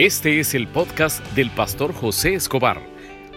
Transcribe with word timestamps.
Este 0.00 0.40
es 0.40 0.54
el 0.54 0.66
podcast 0.66 1.22
del 1.34 1.54
pastor 1.54 1.92
José 1.92 2.32
Escobar, 2.32 2.80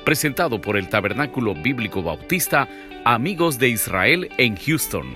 presentado 0.06 0.62
por 0.62 0.78
el 0.78 0.88
Tabernáculo 0.88 1.54
Bíblico 1.56 2.02
Bautista 2.02 2.70
Amigos 3.04 3.60
de 3.60 3.68
Israel 3.68 4.30
en 4.38 4.56
Houston. 4.56 5.14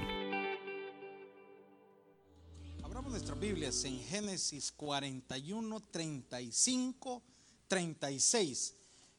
Abramos 2.83 3.12
nuestras 3.12 3.39
Biblias 3.39 3.81
en 3.86 3.97
Génesis 3.97 4.73
41, 4.73 5.79
35, 5.89 7.23
36. 7.70 8.75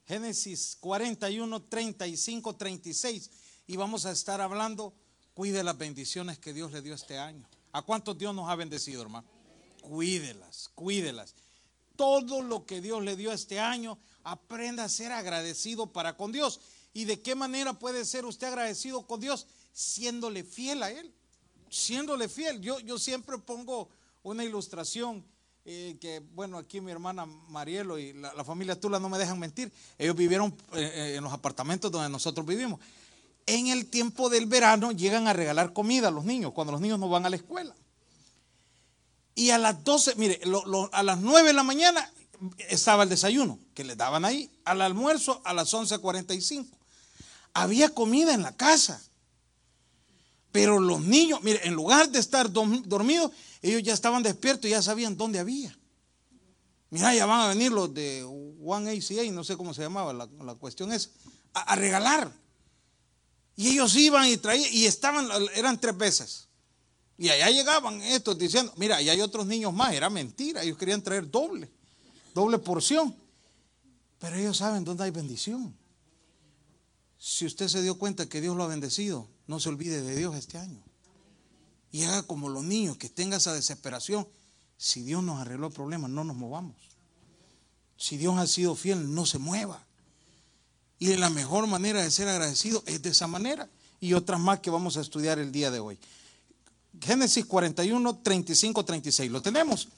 Génesis 0.06 0.76
41, 0.80 1.62
35, 1.62 2.56
36. 2.56 3.30
Y 3.68 3.76
vamos 3.78 4.04
a 4.04 4.10
estar 4.10 4.42
hablando, 4.42 4.92
cuide 5.32 5.64
las 5.64 5.78
bendiciones 5.78 6.38
que 6.38 6.52
Dios 6.52 6.72
le 6.72 6.82
dio 6.82 6.92
este 6.92 7.16
año. 7.16 7.48
¿A 7.72 7.80
cuántos 7.80 8.18
Dios 8.18 8.34
nos 8.34 8.50
ha 8.50 8.54
bendecido, 8.54 9.00
hermano? 9.00 9.26
Cuídelas, 9.80 10.70
cuídelas 10.74 11.34
todo 11.98 12.42
lo 12.42 12.64
que 12.64 12.80
Dios 12.80 13.02
le 13.02 13.16
dio 13.16 13.32
este 13.32 13.58
año, 13.58 13.98
aprenda 14.22 14.84
a 14.84 14.88
ser 14.88 15.10
agradecido 15.10 15.92
para 15.92 16.16
con 16.16 16.30
Dios. 16.30 16.60
¿Y 16.94 17.06
de 17.06 17.20
qué 17.20 17.34
manera 17.34 17.72
puede 17.72 18.04
ser 18.04 18.24
usted 18.24 18.46
agradecido 18.46 19.04
con 19.04 19.18
Dios? 19.18 19.48
Siéndole 19.72 20.44
fiel 20.44 20.84
a 20.84 20.92
Él, 20.92 21.12
siéndole 21.68 22.28
fiel. 22.28 22.60
Yo, 22.60 22.78
yo 22.78 23.00
siempre 23.00 23.36
pongo 23.38 23.88
una 24.22 24.44
ilustración 24.44 25.24
eh, 25.64 25.96
que, 26.00 26.20
bueno, 26.34 26.56
aquí 26.56 26.80
mi 26.80 26.92
hermana 26.92 27.26
Marielo 27.26 27.98
y 27.98 28.12
la, 28.12 28.44
familia 28.44 28.78
Tula 28.78 29.00
no 29.00 29.08
me 29.08 29.18
dejan 29.18 29.40
mentir. 29.40 29.72
Ellos 29.98 30.14
vivieron 30.14 30.54
eh, 30.74 30.92
eh, 30.94 31.14
en 31.16 31.24
los 31.24 31.32
apartamentos 31.32 31.90
donde 31.90 32.08
nosotros 32.08 32.46
vivimos. 32.46 32.78
En 33.44 33.66
el 33.66 33.86
tiempo 33.86 34.28
del 34.28 34.46
verano 34.46 34.92
llegan 34.92 35.26
a 35.26 35.32
regalar 35.32 35.72
comida 35.72 36.08
a 36.08 36.12
los 36.12 36.24
niños, 36.24 36.52
cuando 36.52 36.72
los 36.72 36.80
niños 36.80 37.00
no 37.00 37.08
van 37.08 37.26
a 37.26 37.30
la 37.30 37.36
escuela. 37.36 37.74
Y 39.38 39.50
a 39.52 39.58
las 39.58 39.84
12, 39.84 40.16
mire, 40.16 40.40
a 40.90 41.02
las 41.04 41.18
9 41.20 41.46
de 41.46 41.52
la 41.52 41.62
mañana 41.62 42.12
estaba 42.68 43.04
el 43.04 43.08
desayuno 43.08 43.60
que 43.72 43.84
le 43.84 43.94
daban 43.94 44.24
ahí. 44.24 44.50
Al 44.64 44.82
almuerzo 44.82 45.40
a 45.44 45.54
las 45.54 45.72
11.45. 45.72 46.66
Había 47.54 47.88
comida 47.90 48.34
en 48.34 48.42
la 48.42 48.56
casa. 48.56 49.00
Pero 50.50 50.80
los 50.80 51.02
niños, 51.02 51.40
mire, 51.44 51.60
en 51.68 51.74
lugar 51.74 52.10
de 52.10 52.18
estar 52.18 52.50
dormidos, 52.50 53.30
ellos 53.62 53.80
ya 53.84 53.94
estaban 53.94 54.24
despiertos 54.24 54.66
y 54.66 54.70
ya 54.70 54.82
sabían 54.82 55.16
dónde 55.16 55.38
había. 55.38 55.78
Mira, 56.90 57.14
ya 57.14 57.24
van 57.24 57.42
a 57.42 57.48
venir 57.48 57.70
los 57.70 57.94
de 57.94 58.24
One 58.24 58.90
ACA, 58.90 59.22
no 59.30 59.44
sé 59.44 59.56
cómo 59.56 59.72
se 59.72 59.82
llamaba 59.82 60.12
la, 60.12 60.54
cuestión 60.56 60.90
es, 60.90 61.12
a, 61.54 61.60
a, 61.60 61.76
regalar. 61.76 62.32
Y 63.54 63.68
ellos 63.68 63.94
iban 63.94 64.26
y 64.26 64.36
traían, 64.36 64.68
y 64.72 64.86
estaban, 64.86 65.28
eran 65.54 65.78
tres 65.78 65.96
veces. 65.96 66.47
Y 67.18 67.30
allá 67.30 67.50
llegaban 67.50 68.00
estos 68.00 68.38
diciendo, 68.38 68.72
mira, 68.76 68.96
allá 68.96 69.12
hay 69.12 69.20
otros 69.20 69.44
niños 69.44 69.74
más, 69.74 69.92
era 69.92 70.08
mentira, 70.08 70.62
ellos 70.62 70.78
querían 70.78 71.02
traer 71.02 71.28
doble, 71.28 71.68
doble 72.32 72.58
porción. 72.58 73.14
Pero 74.20 74.36
ellos 74.36 74.56
saben 74.56 74.84
dónde 74.84 75.02
hay 75.02 75.10
bendición. 75.10 75.76
Si 77.18 77.44
usted 77.44 77.66
se 77.66 77.82
dio 77.82 77.98
cuenta 77.98 78.28
que 78.28 78.40
Dios 78.40 78.56
lo 78.56 78.62
ha 78.62 78.68
bendecido, 78.68 79.28
no 79.48 79.58
se 79.58 79.68
olvide 79.68 80.00
de 80.00 80.14
Dios 80.14 80.36
este 80.36 80.58
año. 80.58 80.80
Y 81.90 82.04
haga 82.04 82.22
como 82.22 82.48
los 82.48 82.62
niños, 82.62 82.96
que 82.96 83.08
tenga 83.08 83.38
esa 83.38 83.52
desesperación. 83.52 84.28
Si 84.76 85.02
Dios 85.02 85.22
nos 85.24 85.40
arregló 85.40 85.66
el 85.66 85.72
problema, 85.72 86.06
no 86.06 86.22
nos 86.22 86.36
movamos. 86.36 86.76
Si 87.96 88.16
Dios 88.16 88.38
ha 88.38 88.46
sido 88.46 88.76
fiel, 88.76 89.12
no 89.12 89.26
se 89.26 89.38
mueva. 89.38 89.84
Y 91.00 91.16
la 91.16 91.30
mejor 91.30 91.66
manera 91.66 92.02
de 92.02 92.10
ser 92.12 92.28
agradecido 92.28 92.84
es 92.86 93.02
de 93.02 93.10
esa 93.10 93.26
manera. 93.26 93.68
Y 93.98 94.12
otras 94.12 94.38
más 94.38 94.60
que 94.60 94.70
vamos 94.70 94.96
a 94.96 95.00
estudiar 95.00 95.40
el 95.40 95.50
día 95.50 95.72
de 95.72 95.80
hoy. 95.80 95.98
Génesis 97.00 97.44
41, 97.44 98.18
35, 98.22 98.84
36. 98.84 99.30
¿Lo 99.30 99.42
tenemos? 99.42 99.88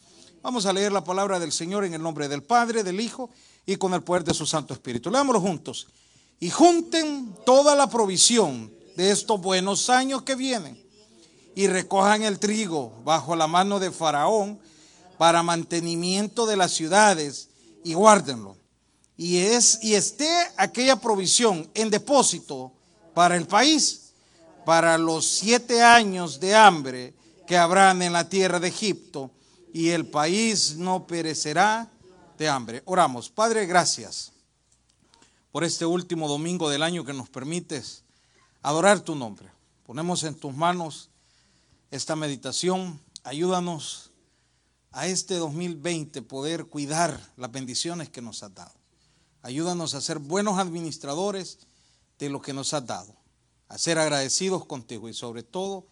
Vamos 0.43 0.67
a 0.67 0.73
leer 0.73 0.93
la 0.93 1.05
palabra 1.05 1.39
del 1.39 1.53
Señor 1.53 1.85
en 1.85 1.95
el 1.95 2.03
nombre 2.03 2.29
del 2.29 2.43
Padre, 2.43 2.83
del 2.83 3.01
Hijo 3.01 3.31
y 3.67 3.77
con 3.77 3.95
el 3.95 4.03
poder 4.03 4.25
de 4.25 4.35
su 4.35 4.47
Santo 4.47 4.75
Espíritu. 4.75 5.11
Leámoslo 5.11 5.41
juntos. 5.41 5.89
Y 6.41 6.51
junten 6.51 7.35
toda 7.45 7.75
la 7.75 7.89
provisión 7.89 8.73
de 8.97 9.11
estos 9.11 9.41
buenos 9.41 9.91
años 9.91 10.23
que 10.23 10.35
vienen 10.35 10.83
y 11.55 11.67
recojan 11.67 12.23
el 12.23 12.39
trigo 12.39 12.93
bajo 13.05 13.37
la 13.37 13.47
mano 13.47 13.79
de 13.79 13.91
Faraón 13.91 14.59
para 15.19 15.43
mantenimiento 15.43 16.47
de 16.47 16.57
las 16.57 16.73
ciudades 16.73 17.51
y 17.85 17.93
guárdenlo. 17.93 18.57
Y, 19.17 19.39
es, 19.39 19.79
y 19.83 19.95
esté 19.95 20.31
aquella 20.57 20.97
provisión 20.97 21.71
en 21.75 21.91
depósito 21.91 22.73
para 23.13 23.37
el 23.37 23.47
país 23.47 24.00
para 24.71 24.99
los 24.99 25.27
siete 25.27 25.83
años 25.83 26.39
de 26.39 26.55
hambre 26.55 27.13
que 27.45 27.59
habrán 27.59 28.03
en 28.03 28.13
la 28.13 28.29
tierra 28.29 28.61
de 28.61 28.69
Egipto, 28.69 29.33
y 29.73 29.89
el 29.89 30.07
país 30.07 30.77
no 30.77 31.09
perecerá 31.09 31.91
de 32.39 32.49
hambre. 32.49 32.81
Oramos, 32.85 33.31
Padre, 33.31 33.67
gracias 33.67 34.31
por 35.51 35.65
este 35.65 35.87
último 35.87 36.29
domingo 36.29 36.71
del 36.71 36.85
año 36.85 37.05
que 37.05 37.13
nos 37.13 37.29
permites 37.29 38.05
adorar 38.63 39.01
tu 39.01 39.17
nombre. 39.17 39.51
Ponemos 39.85 40.23
en 40.23 40.37
tus 40.37 40.55
manos 40.55 41.11
esta 41.91 42.15
meditación. 42.15 43.01
Ayúdanos 43.25 44.13
a 44.93 45.09
este 45.09 45.35
2020 45.35 46.23
poder 46.23 46.67
cuidar 46.67 47.21
las 47.37 47.51
bendiciones 47.51 48.09
que 48.09 48.23
nos 48.23 48.45
has 48.45 48.55
dado. 48.55 48.75
Ayúdanos 49.43 49.95
a 49.95 50.01
ser 50.01 50.21
buenos 50.21 50.61
administradores 50.61 51.59
de 52.21 52.31
lo 52.31 52.41
que 52.41 52.53
nos 52.53 52.73
has 52.73 52.87
dado 52.87 53.20
a 53.71 53.79
ser 53.79 54.01
agradecidos 54.01 54.67
contigo 54.67 55.09
y 55.09 55.15
sobre 55.15 55.45
todo 55.45 55.87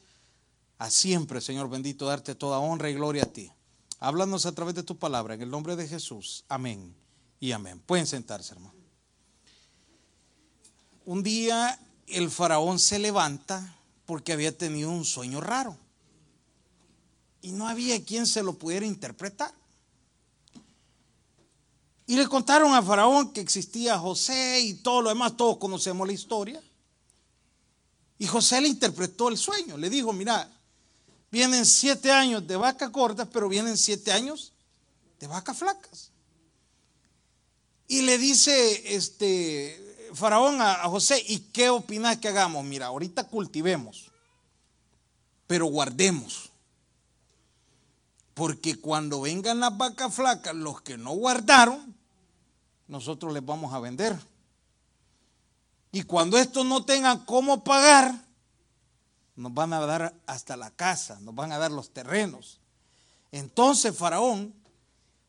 a 0.79 0.91
siempre, 0.91 1.41
Señor 1.41 1.71
bendito, 1.71 2.07
darte 2.07 2.35
toda 2.35 2.59
honra 2.59 2.91
y 2.91 2.95
gloria 2.95 3.23
a 3.23 3.27
ti. 3.27 3.53
Háblanos 4.01 4.47
a 4.47 4.53
través 4.53 4.75
de 4.75 4.83
tu 4.83 4.99
palabra, 4.99 5.35
en 5.35 5.43
el 5.43 5.51
nombre 5.51 5.77
de 5.77 5.87
Jesús. 5.87 6.45
Amén 6.49 6.93
y 7.39 7.53
amén. 7.53 7.81
Pueden 7.87 8.09
sentarse, 8.09 8.55
hermano. 8.55 8.75
Un 11.05 11.23
día 11.23 11.79
el 12.09 12.31
faraón 12.31 12.81
se 12.81 12.99
levanta 12.99 13.77
porque 14.07 14.33
había 14.33 14.57
tenido 14.57 14.91
un 14.91 15.05
sueño 15.05 15.41
raro 15.41 15.77
y 17.41 17.53
no 17.53 17.69
había 17.69 18.05
quien 18.05 18.27
se 18.27 18.43
lo 18.43 18.55
pudiera 18.55 18.87
interpretar. 18.87 19.55
Y 22.09 22.17
le 22.17 22.27
contaron 22.27 22.75
a 22.75 22.83
Faraón 22.83 23.33
que 23.33 23.41
existía 23.41 23.99
José 23.99 24.63
y 24.63 24.75
todo 24.75 25.03
lo 25.03 25.11
demás, 25.11 25.37
todos 25.37 25.59
conocemos 25.59 26.07
la 26.07 26.15
historia. 26.15 26.61
Y 28.19 28.27
José 28.27 28.61
le 28.61 28.69
interpretó 28.69 29.29
el 29.29 29.39
sueño. 29.39 29.77
Le 29.77 29.89
dijo, 29.89 30.13
mira, 30.13 30.51
vienen 31.31 31.65
siete 31.65 32.11
años 32.11 32.47
de 32.47 32.57
vacas 32.57 32.91
cortas, 32.91 33.29
pero 33.33 33.49
vienen 33.49 33.79
siete 33.79 34.13
años 34.13 34.53
de 35.21 35.27
vacas 35.27 35.57
flacas. 35.57 36.11
Y 37.87 38.03
le 38.03 38.19
dice 38.19 38.95
este 38.95 40.11
Faraón 40.15 40.61
a, 40.61 40.75
José, 40.89 41.23
¿y 41.27 41.39
qué 41.39 41.71
opinas 41.71 42.19
que 42.19 42.29
hagamos? 42.29 42.65
Mira, 42.65 42.87
ahorita 42.87 43.25
cultivemos, 43.25 44.11
pero 45.47 45.67
guardemos. 45.67 46.51
Porque 48.35 48.77
cuando 48.77 49.23
vengan 49.23 49.61
las 49.61 49.77
vacas 49.77 50.15
flacas, 50.15 50.55
los 50.55 50.81
que 50.83 50.97
no 50.97 51.11
guardaron, 51.11 51.95
nosotros 52.87 53.33
les 53.33 53.45
vamos 53.45 53.73
a 53.75 53.81
vender. 53.81 54.17
Y 55.91 56.03
cuando 56.03 56.39
estos 56.39 56.67
no 56.67 56.85
tengan 56.85 57.25
cómo 57.25 57.65
pagar, 57.65 58.27
nos 59.37 59.55
van 59.55 59.73
a 59.73 59.81
dar 59.81 60.21
hasta 60.27 60.57
la 60.57 60.71
casa, 60.71 61.19
nos 61.21 61.35
van 61.35 61.53
a 61.53 61.59
dar 61.59 61.71
los 61.71 61.91
terrenos. 61.91 62.61
Entonces, 63.31 63.97
Faraón, 63.97 64.55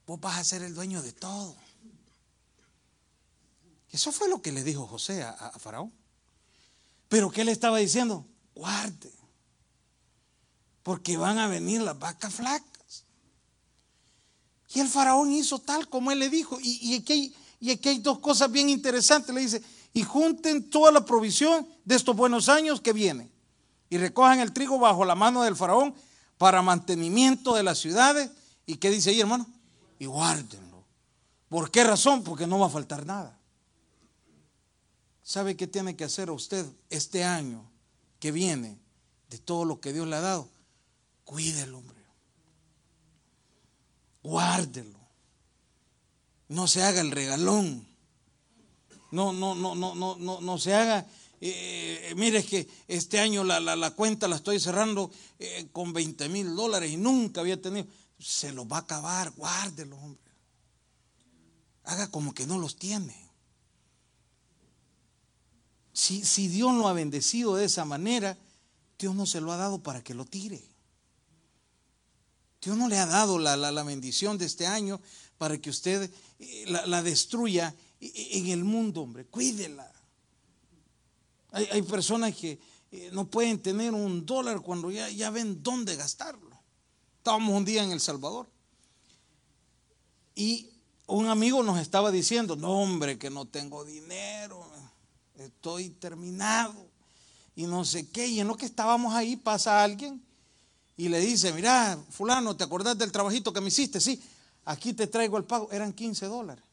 vos 0.05 0.19
vas 0.19 0.37
a 0.37 0.43
ser 0.43 0.63
el 0.63 0.73
dueño 0.73 1.01
de 1.01 1.13
todo. 1.13 1.55
Eso 3.91 4.11
fue 4.11 4.29
lo 4.29 4.41
que 4.41 4.51
le 4.51 4.63
dijo 4.63 4.87
José 4.87 5.23
a, 5.23 5.53
Faraón. 5.59 5.93
Pero 7.07 7.31
¿qué 7.31 7.43
le 7.43 7.51
estaba 7.51 7.77
diciendo? 7.77 8.25
Guarde, 8.53 9.11
porque 10.83 11.17
van 11.17 11.37
a 11.37 11.47
venir 11.47 11.81
las 11.81 11.97
vacas 11.97 12.33
flacas. 12.33 13.05
Y 14.73 14.79
el 14.79 14.87
faraón 14.87 15.31
hizo 15.31 15.59
tal 15.59 15.89
como 15.89 16.11
él 16.11 16.19
le 16.19 16.29
dijo. 16.29 16.59
Y, 16.61 16.91
y, 16.91 16.95
aquí, 16.95 17.13
hay, 17.13 17.35
y 17.59 17.71
aquí 17.71 17.89
hay 17.89 17.99
dos 17.99 18.19
cosas 18.19 18.51
bien 18.51 18.69
interesantes. 18.69 19.33
Le 19.33 19.41
dice, 19.41 19.63
y 19.93 20.03
junten 20.03 20.69
toda 20.69 20.91
la 20.91 21.05
provisión 21.05 21.67
de 21.85 21.95
estos 21.95 22.15
buenos 22.15 22.49
años 22.49 22.81
que 22.81 22.93
vienen 22.93 23.31
y 23.89 23.97
recojan 23.97 24.39
el 24.39 24.53
trigo 24.53 24.77
bajo 24.79 25.03
la 25.03 25.15
mano 25.15 25.43
del 25.43 25.55
faraón 25.55 25.95
para 26.37 26.61
mantenimiento 26.61 27.55
de 27.55 27.63
las 27.63 27.79
ciudades. 27.79 28.31
¿Y 28.65 28.75
qué 28.75 28.91
dice 28.91 29.09
ahí, 29.09 29.19
hermano? 29.19 29.47
Y 29.97 30.05
guárdenlo. 30.05 30.85
¿Por 31.49 31.71
qué 31.71 31.83
razón? 31.83 32.23
Porque 32.23 32.45
no 32.45 32.59
va 32.59 32.67
a 32.67 32.69
faltar 32.69 33.05
nada. 33.05 33.37
¿Sabe 35.23 35.57
qué 35.57 35.67
tiene 35.67 35.95
que 35.95 36.03
hacer 36.03 36.29
usted 36.29 36.65
este 36.89 37.23
año 37.23 37.69
que 38.19 38.31
viene 38.31 38.77
de 39.29 39.37
todo 39.39 39.65
lo 39.65 39.79
que 39.79 39.91
Dios 39.91 40.07
le 40.07 40.15
ha 40.15 40.21
dado? 40.21 40.47
Cuídelo, 41.23 41.79
hombre. 41.79 41.99
Guárdelo. 44.21 44.99
No 46.47 46.67
se 46.67 46.83
haga 46.83 47.01
el 47.01 47.11
regalón 47.11 47.88
no, 49.11 49.33
no, 49.33 49.55
no, 49.55 49.75
no, 49.75 49.95
no, 49.95 50.15
no, 50.17 50.41
no 50.41 50.57
se 50.57 50.73
haga. 50.73 51.05
Eh, 51.41 52.13
mire, 52.17 52.39
es 52.39 52.45
que 52.45 52.67
este 52.87 53.19
año 53.19 53.43
la, 53.43 53.91
cuenta 53.91 54.27
la 54.27 54.35
estoy 54.35 54.59
cerrando 54.59 55.09
eh, 55.39 55.67
con 55.71 55.93
20 55.93 56.27
mil 56.29 56.55
dólares 56.55 56.91
y 56.91 56.97
nunca 56.97 57.41
había 57.41 57.61
tenido. 57.61 57.87
Se 58.19 58.51
los 58.51 58.65
va 58.65 58.77
a 58.77 58.81
acabar, 58.81 59.31
guárdelo, 59.31 59.97
hombre. 59.97 60.31
haga 61.85 62.11
como 62.11 62.33
que 62.33 62.45
no 62.45 62.57
los 62.57 62.75
tiene. 62.75 63.15
Si, 65.93 66.23
si 66.25 66.47
Dios 66.47 66.73
lo 66.73 66.87
ha 66.87 66.93
bendecido 66.93 67.55
de 67.55 67.65
esa 67.65 67.85
manera, 67.85 68.37
Dios 68.97 69.15
no 69.15 69.25
se 69.25 69.41
lo 69.41 69.51
ha 69.51 69.57
dado 69.57 69.81
para 69.81 70.03
que 70.03 70.13
lo 70.13 70.25
tire. 70.25 70.61
Dios 72.61 72.77
no 72.77 72.89
le 72.89 72.97
ha 72.97 73.05
dado 73.05 73.39
la, 73.39 73.55
la, 73.55 73.83
bendición 73.83 74.37
de 74.37 74.45
este 74.45 74.67
año 74.67 74.99
para 75.37 75.57
que 75.57 75.69
usted 75.69 76.11
eh, 76.39 76.65
la, 76.67 76.85
la, 76.85 77.01
destruya 77.01 77.73
en 77.99 78.47
el 78.47 78.63
mundo, 78.63 79.01
hombre. 79.01 79.25
Cuídela. 79.25 79.91
Hay, 81.51 81.81
personas 81.81 82.35
que 82.35 82.59
eh, 82.91 83.09
no 83.11 83.27
pueden 83.29 83.59
tener 83.59 83.93
un 83.93 84.25
dólar 84.25 84.61
cuando 84.61 84.91
ya, 84.91 85.09
ya 85.09 85.31
ven 85.31 85.63
dónde 85.63 85.95
gastarlo. 85.95 86.59
Estábamos 87.17 87.55
un 87.55 87.65
día 87.65 87.83
en 87.83 87.91
El 87.91 87.99
Salvador 87.99 88.47
y 90.35 90.69
un 91.07 91.27
amigo 91.27 91.63
nos 91.63 91.79
estaba 91.79 92.11
diciendo, 92.11 92.55
no 92.55 92.81
hombre, 92.81 93.17
que 93.17 93.29
no 93.29 93.45
tengo 93.45 93.83
dinero, 93.83 94.65
estoy 95.35 95.89
terminado 95.89 96.87
y 97.55 97.63
no 97.63 97.83
sé 97.83 98.07
qué. 98.09 98.27
Y 98.27 98.39
en 98.39 98.47
lo 98.47 98.55
que 98.55 98.65
estábamos 98.65 99.13
ahí 99.15 99.35
pasa 99.35 99.83
alguien 99.83 100.23
y 100.95 101.09
le 101.09 101.19
dice, 101.19 101.51
mira, 101.51 101.97
fulano, 102.09 102.55
¿te 102.55 102.63
acordás 102.63 102.97
del 102.97 103.11
trabajito 103.11 103.51
que 103.51 103.61
me 103.61 103.69
hiciste? 103.69 103.99
Sí, 103.99 104.21
aquí 104.65 104.93
te 104.93 105.07
traigo 105.07 105.37
el 105.37 105.45
pago. 105.45 105.69
Eran 105.71 105.93
15 105.93 106.27
dólares. 106.27 106.63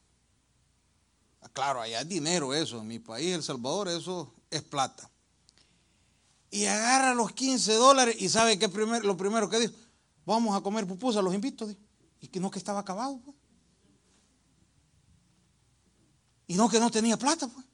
Claro, 1.53 1.81
allá 1.81 2.01
es 2.01 2.07
dinero 2.07 2.53
eso, 2.53 2.79
en 2.79 2.87
mi 2.87 2.99
país, 2.99 3.33
El 3.33 3.43
Salvador, 3.43 3.87
eso 3.89 4.33
es 4.49 4.61
plata. 4.61 5.09
Y 6.49 6.65
agarra 6.65 7.13
los 7.13 7.31
15 7.33 7.73
dólares 7.73 8.15
y 8.19 8.29
sabe 8.29 8.57
que 8.57 8.67
lo 9.03 9.17
primero 9.17 9.49
que 9.49 9.59
dijo, 9.59 9.73
vamos 10.25 10.55
a 10.55 10.61
comer 10.61 10.87
pupusas, 10.87 11.23
los 11.23 11.33
invito. 11.33 11.67
Y 12.19 12.27
que 12.27 12.39
no 12.39 12.49
que 12.49 12.59
estaba 12.59 12.79
acabado. 12.79 13.19
Pues. 13.23 13.35
Y 16.47 16.55
no 16.55 16.69
que 16.69 16.79
no 16.79 16.89
tenía 16.89 17.17
plata, 17.17 17.47
pues. 17.47 17.65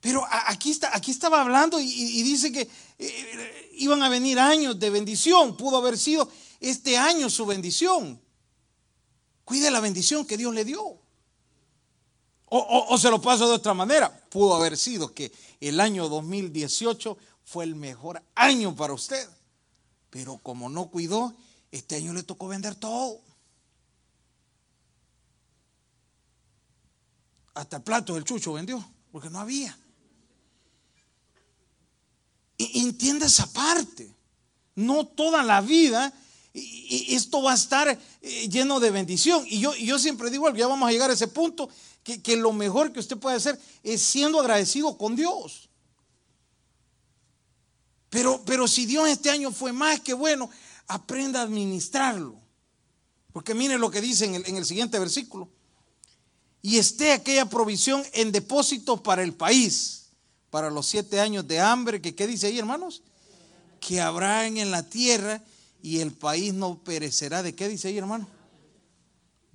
Pero 0.00 0.22
aquí, 0.30 0.70
está, 0.70 0.94
aquí 0.94 1.10
estaba 1.10 1.40
hablando 1.40 1.80
y, 1.80 2.22
dice 2.22 2.52
que 2.52 2.68
eh, 2.98 3.70
iban 3.72 4.02
a 4.02 4.10
venir 4.10 4.38
años 4.38 4.78
de 4.78 4.90
bendición. 4.90 5.56
Pudo 5.56 5.78
haber 5.78 5.96
sido 5.96 6.30
este 6.60 6.98
año 6.98 7.30
su 7.30 7.46
bendición. 7.46 8.20
Cuide 9.44 9.70
la 9.70 9.80
bendición 9.80 10.26
que 10.26 10.36
Dios 10.36 10.54
le 10.54 10.66
dio. 10.66 11.00
O, 12.56 12.96
se 12.98 13.10
lo 13.10 13.20
paso 13.20 13.48
de 13.48 13.54
otra 13.54 13.74
manera. 13.74 14.16
Pudo 14.30 14.54
haber 14.54 14.76
sido 14.76 15.12
que 15.12 15.32
el 15.60 15.80
año 15.80 16.08
2018 16.08 17.18
fue 17.44 17.64
el 17.64 17.74
mejor 17.74 18.22
año 18.36 18.76
para 18.76 18.92
usted. 18.92 19.28
Pero 20.08 20.38
como 20.38 20.68
no 20.68 20.86
cuidó, 20.86 21.34
este 21.72 21.96
año 21.96 22.12
le 22.12 22.22
tocó 22.22 22.46
vender 22.46 22.76
todo. 22.76 23.18
Hasta 27.54 27.78
el 27.78 27.82
plato 27.82 28.14
del 28.14 28.22
chucho 28.22 28.52
vendió, 28.52 28.84
porque 29.10 29.30
no 29.30 29.40
había. 29.40 29.76
Y 32.56 32.82
entienda 32.86 33.26
esa 33.26 33.52
parte. 33.52 34.14
No 34.76 35.08
toda 35.08 35.42
la 35.42 35.60
vida 35.60 36.12
y 36.56 37.16
esto 37.16 37.42
va 37.42 37.50
a 37.50 37.56
estar 37.56 37.88
eh, 37.88 38.48
lleno 38.48 38.78
de 38.78 38.92
bendición. 38.92 39.44
Y 39.48 39.58
yo, 39.58 39.74
yo 39.74 39.98
siempre 39.98 40.30
digo, 40.30 40.48
ya 40.54 40.68
vamos 40.68 40.88
a 40.88 40.92
llegar 40.92 41.10
a 41.10 41.14
ese 41.14 41.26
punto, 41.26 41.68
que, 42.04 42.22
que, 42.22 42.36
lo 42.36 42.52
mejor 42.52 42.92
que 42.92 43.00
usted 43.00 43.18
puede 43.18 43.36
hacer 43.36 43.60
es 43.82 44.00
siendo 44.00 44.38
agradecido 44.38 44.96
con 44.96 45.16
Dios. 45.16 45.68
Pero, 48.08 48.40
pero 48.46 48.68
si 48.68 48.86
Dios 48.86 49.08
este 49.08 49.30
año 49.30 49.50
fue 49.50 49.72
más 49.72 49.98
que 49.98 50.14
bueno, 50.14 50.48
aprenda 50.86 51.40
a 51.40 51.42
administrarlo. 51.42 52.40
Porque 53.32 53.52
mire 53.52 53.76
lo 53.76 53.90
que 53.90 54.00
dice 54.00 54.26
en 54.26 54.36
el, 54.36 54.46
en 54.46 54.56
el 54.56 54.64
siguiente 54.64 54.98
versículo 55.00 55.48
y 56.62 56.78
esté 56.78 57.12
aquella 57.12 57.46
provisión 57.46 58.02
en 58.12 58.30
depósitos 58.30 59.00
para 59.00 59.24
el 59.24 59.34
país, 59.34 60.06
para 60.50 60.70
los 60.70 60.86
siete 60.86 61.20
años 61.20 61.46
de 61.48 61.58
hambre, 61.58 62.00
que 62.00 62.14
qué 62.14 62.28
dice 62.28 62.46
ahí, 62.46 62.58
hermanos? 62.58 63.02
Que 63.80 64.00
habrán 64.00 64.56
en 64.56 64.70
la 64.70 64.88
tierra 64.88 65.42
y 65.84 66.00
el 66.00 66.14
país 66.14 66.54
no 66.54 66.82
perecerá. 66.82 67.42
¿De 67.42 67.54
qué 67.54 67.68
dice 67.68 67.88
ahí, 67.88 67.98
hermano? 67.98 68.26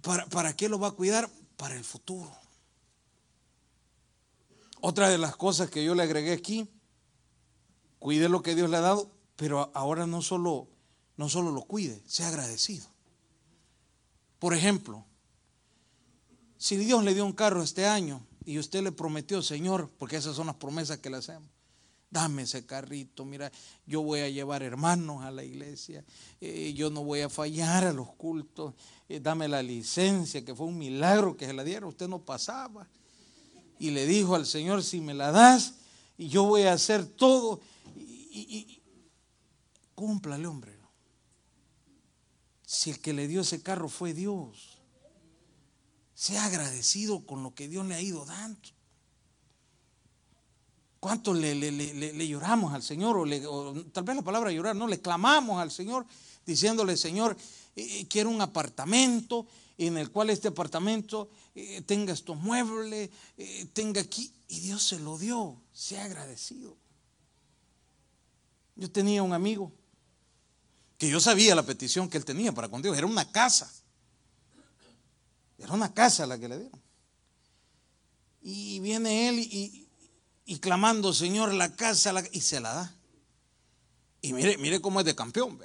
¿Para, 0.03 0.27
¿Para 0.27 0.55
qué 0.55 0.69
lo 0.69 0.77
va 0.79 0.89
a 0.89 0.91
cuidar? 0.91 1.27
Para 1.57 1.75
el 1.75 1.83
futuro. 1.83 2.31
Otra 4.79 5.09
de 5.09 5.17
las 5.17 5.35
cosas 5.35 5.71
que 5.71 5.83
yo 5.83 5.95
le 5.95 6.03
agregué 6.03 6.31
aquí, 6.31 6.69
cuide 7.97 8.29
lo 8.29 8.43
que 8.43 8.53
Dios 8.53 8.69
le 8.69 8.77
ha 8.77 8.81
dado, 8.81 9.11
pero 9.37 9.71
ahora 9.73 10.05
no 10.05 10.21
solo, 10.21 10.67
no 11.17 11.29
solo 11.29 11.49
lo 11.49 11.63
cuide, 11.63 11.99
sea 12.05 12.27
agradecido. 12.27 12.85
Por 14.37 14.53
ejemplo, 14.53 15.03
si 16.59 16.77
Dios 16.77 17.03
le 17.03 17.15
dio 17.15 17.25
un 17.25 17.33
carro 17.33 17.63
este 17.63 17.87
año 17.87 18.23
y 18.45 18.59
usted 18.59 18.83
le 18.83 18.91
prometió, 18.91 19.41
Señor, 19.41 19.89
porque 19.97 20.17
esas 20.17 20.35
son 20.35 20.45
las 20.45 20.57
promesas 20.57 20.99
que 20.99 21.09
le 21.09 21.17
hacemos, 21.17 21.49
dame 22.11 22.44
ese 22.44 22.65
carrito, 22.65 23.25
mira, 23.25 23.51
yo 23.85 24.01
voy 24.01 24.21
a 24.21 24.29
llevar 24.29 24.63
hermanos 24.63 25.23
a 25.23 25.31
la 25.31 25.44
iglesia, 25.44 26.03
eh, 26.41 26.73
yo 26.75 26.89
no 26.89 27.03
voy 27.03 27.21
a 27.21 27.29
fallar 27.29 27.85
a 27.85 27.94
los 27.94 28.09
cultos, 28.15 28.73
eh, 29.07 29.19
dame 29.19 29.47
la 29.47 29.61
licencia, 29.61 30.44
que 30.44 30.56
fue 30.56 30.65
un 30.65 30.77
milagro 30.77 31.38
que 31.38 31.45
se 31.45 31.53
la 31.53 31.63
dieron, 31.63 31.89
usted 31.89 32.07
no 32.07 32.19
pasaba. 32.19 32.88
Y 33.77 33.91
le 33.91 34.06
dijo 34.06 34.35
al 34.35 34.45
Señor, 34.45 34.83
si 34.83 35.00
me 35.00 35.13
la 35.13 35.31
das, 35.31 35.75
y 36.17 36.27
yo 36.27 36.44
voy 36.44 36.63
a 36.63 36.73
hacer 36.73 37.06
todo, 37.06 37.61
y, 37.95 38.39
y 38.39 38.81
cúmplale, 39.95 40.47
hombre. 40.47 40.79
Si 42.65 42.91
el 42.91 43.00
que 43.00 43.13
le 43.13 43.27
dio 43.27 43.41
ese 43.41 43.63
carro 43.63 43.89
fue 43.89 44.13
Dios. 44.13 44.77
Sea 46.13 46.45
agradecido 46.45 47.25
con 47.25 47.41
lo 47.41 47.55
que 47.55 47.67
Dios 47.67 47.83
le 47.88 47.95
ha 47.95 48.01
ido 48.01 48.25
dando. 48.25 48.59
¿Cuánto 51.00 51.34
le, 51.34 51.56
le, 51.56 52.28
lloramos 52.28 52.74
al 52.74 52.84
Señor? 52.84 53.18
O, 53.18 53.84
tal 53.92 54.04
vez 54.04 54.16
la 54.16 54.22
palabra 54.22 54.51
llorar, 54.51 54.75
no, 54.75 54.88
le 54.88 55.00
clamamos 55.00 55.62
al 55.62 55.72
Señor 55.72 56.06
diciéndole, 56.46 56.98
Señor, 56.98 57.38
eh, 57.75 58.00
eh, 58.01 58.07
quiero 58.10 58.30
un 58.30 58.42
apartamento 58.42 59.48
en 59.78 59.98
el 59.98 60.12
cual 60.12 60.30
este 60.30 60.50
apartamento 60.50 61.30
eh, 61.56 61.81
tenga 61.84 62.12
estos 62.12 62.36
muebles, 62.38 63.10
tenga 63.72 64.01
aquí. 64.01 64.34
Y 64.50 64.60
Dios 64.60 64.84
se 64.84 65.00
lo 65.00 65.18
dio, 65.18 65.62
sea 65.72 66.04
agradecido. 66.04 66.75
Yo 68.75 68.92
tenía 68.92 69.24
un 69.24 69.34
amigo 69.34 69.72
que 70.98 71.10
yo 71.10 71.22
sabía 71.22 71.56
la 71.56 71.63
petición 71.63 72.10
que 72.10 72.18
él 72.18 72.25
tenía 72.25 72.51
para 72.51 72.68
con 72.68 72.81
Dios, 72.81 72.98
era 72.98 73.07
una 73.07 73.31
casa. 73.31 73.72
Era 75.57 75.74
una 75.74 75.94
casa 75.94 76.25
la 76.25 76.38
que 76.38 76.50
le 76.50 76.60
dieron. 76.60 76.81
Y 78.41 78.79
viene 78.79 79.29
él 79.29 79.39
y, 79.39 79.78
clamando, 80.58 81.13
Señor, 81.13 81.53
la 81.53 81.75
casa, 81.75 82.12
y 82.32 82.41
se 82.41 82.60
la 82.60 82.74
da. 82.74 82.96
Y 84.22 84.34
mire, 84.34 84.58
mire 84.58 84.82
cómo 84.82 85.00
es 85.00 85.06
de 85.06 85.15
campeón, 85.15 85.62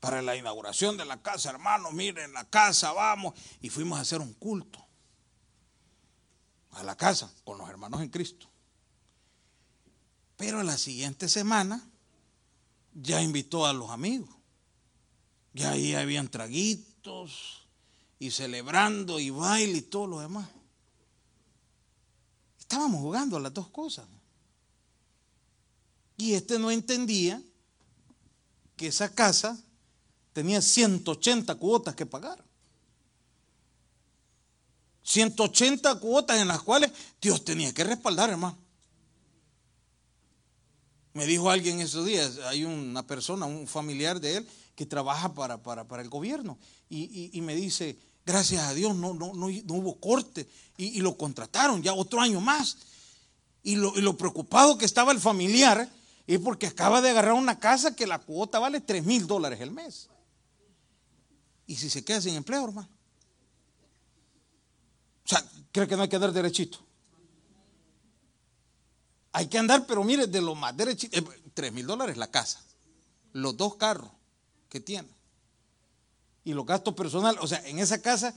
Para 0.00 0.22
la 0.22 0.36
inauguración 0.36 0.96
de 0.96 1.04
la 1.04 1.20
casa, 1.20 1.50
hermano, 1.50 1.92
miren 1.92 2.32
la 2.32 2.48
casa, 2.48 2.92
vamos. 2.92 3.34
Y 3.60 3.68
fuimos 3.68 3.98
a 3.98 4.02
hacer 4.02 4.20
un 4.20 4.32
culto. 4.32 4.82
A 6.70 6.82
la 6.82 6.96
casa, 6.96 7.30
con 7.44 7.58
los 7.58 7.68
hermanos 7.68 8.00
en 8.00 8.08
Cristo. 8.08 8.48
Pero 10.36 10.62
la 10.62 10.78
siguiente 10.78 11.28
semana 11.28 11.86
ya 12.94 13.20
invitó 13.20 13.66
a 13.66 13.72
los 13.72 13.90
amigos. 13.90 14.30
Ya 15.52 15.72
ahí 15.72 15.94
habían 15.94 16.28
traguitos, 16.28 17.64
y 18.18 18.30
celebrando 18.30 19.20
y 19.20 19.30
baile 19.30 19.78
y 19.78 19.82
todo 19.82 20.06
lo 20.06 20.20
demás. 20.20 20.48
Estábamos 22.74 23.02
jugando 23.02 23.36
a 23.36 23.40
las 23.40 23.54
dos 23.54 23.68
cosas. 23.68 24.04
Y 26.16 26.34
este 26.34 26.58
no 26.58 26.72
entendía 26.72 27.40
que 28.74 28.88
esa 28.88 29.14
casa 29.14 29.56
tenía 30.32 30.60
180 30.60 31.54
cuotas 31.54 31.94
que 31.94 32.04
pagar. 32.04 32.44
180 35.04 36.00
cuotas 36.00 36.40
en 36.40 36.48
las 36.48 36.62
cuales 36.62 36.90
Dios 37.22 37.44
tenía 37.44 37.72
que 37.72 37.84
respaldar, 37.84 38.30
hermano. 38.30 38.58
Me 41.12 41.26
dijo 41.26 41.50
alguien 41.50 41.80
esos 41.80 42.04
días, 42.04 42.38
hay 42.38 42.64
una 42.64 43.06
persona, 43.06 43.46
un 43.46 43.68
familiar 43.68 44.18
de 44.18 44.38
él, 44.38 44.48
que 44.74 44.84
trabaja 44.84 45.32
para, 45.32 45.62
para, 45.62 46.02
el 46.02 46.08
gobierno. 46.08 46.58
y, 46.88 47.40
me 47.40 47.54
dice, 47.54 47.96
Gracias 48.26 48.62
a 48.62 48.72
Dios 48.72 48.96
no, 48.96 49.12
no, 49.12 49.34
no, 49.34 49.46
hubo 49.46 50.00
corte 50.00 50.48
y, 50.78 51.00
lo 51.00 51.16
contrataron 51.16 51.82
ya 51.82 51.92
otro 51.92 52.20
año 52.20 52.40
más. 52.40 52.78
Y 53.62 53.76
lo, 53.76 54.16
preocupado 54.16 54.78
que 54.78 54.86
estaba 54.86 55.12
el 55.12 55.20
familiar 55.20 55.90
es 56.26 56.38
porque 56.40 56.66
acaba 56.66 57.02
de 57.02 57.10
agarrar 57.10 57.34
una 57.34 57.58
casa 57.58 57.94
que 57.94 58.06
la 58.06 58.18
cuota 58.18 58.58
vale 58.58 58.80
3 58.80 59.04
mil 59.04 59.26
dólares 59.26 59.60
el 59.60 59.70
mes. 59.70 60.08
Y 61.66 61.76
si 61.76 61.90
se 61.90 62.04
queda 62.04 62.20
sin 62.20 62.34
empleo, 62.34 62.64
hermano. 62.64 62.88
O 65.24 65.28
sea, 65.28 65.44
creo 65.72 65.86
que 65.86 65.96
no 65.96 66.02
hay 66.02 66.08
que 66.08 66.16
andar 66.16 66.32
derechito. 66.32 66.78
Hay 69.32 69.48
que 69.48 69.58
andar, 69.58 69.86
pero 69.86 70.04
mire, 70.04 70.26
de 70.26 70.40
lo 70.40 70.54
más 70.54 70.76
derechito. 70.76 71.18
3 71.52 71.72
mil 71.72 71.86
dólares 71.86 72.16
la 72.16 72.30
casa. 72.30 72.62
Los 73.32 73.56
dos 73.56 73.76
carros 73.76 74.10
que 74.68 74.80
tiene 74.80 75.08
y 76.44 76.52
los 76.52 76.66
gastos 76.66 76.94
personales. 76.94 77.40
O 77.42 77.46
sea, 77.46 77.66
en 77.66 77.78
esa 77.78 78.00
casa 78.00 78.34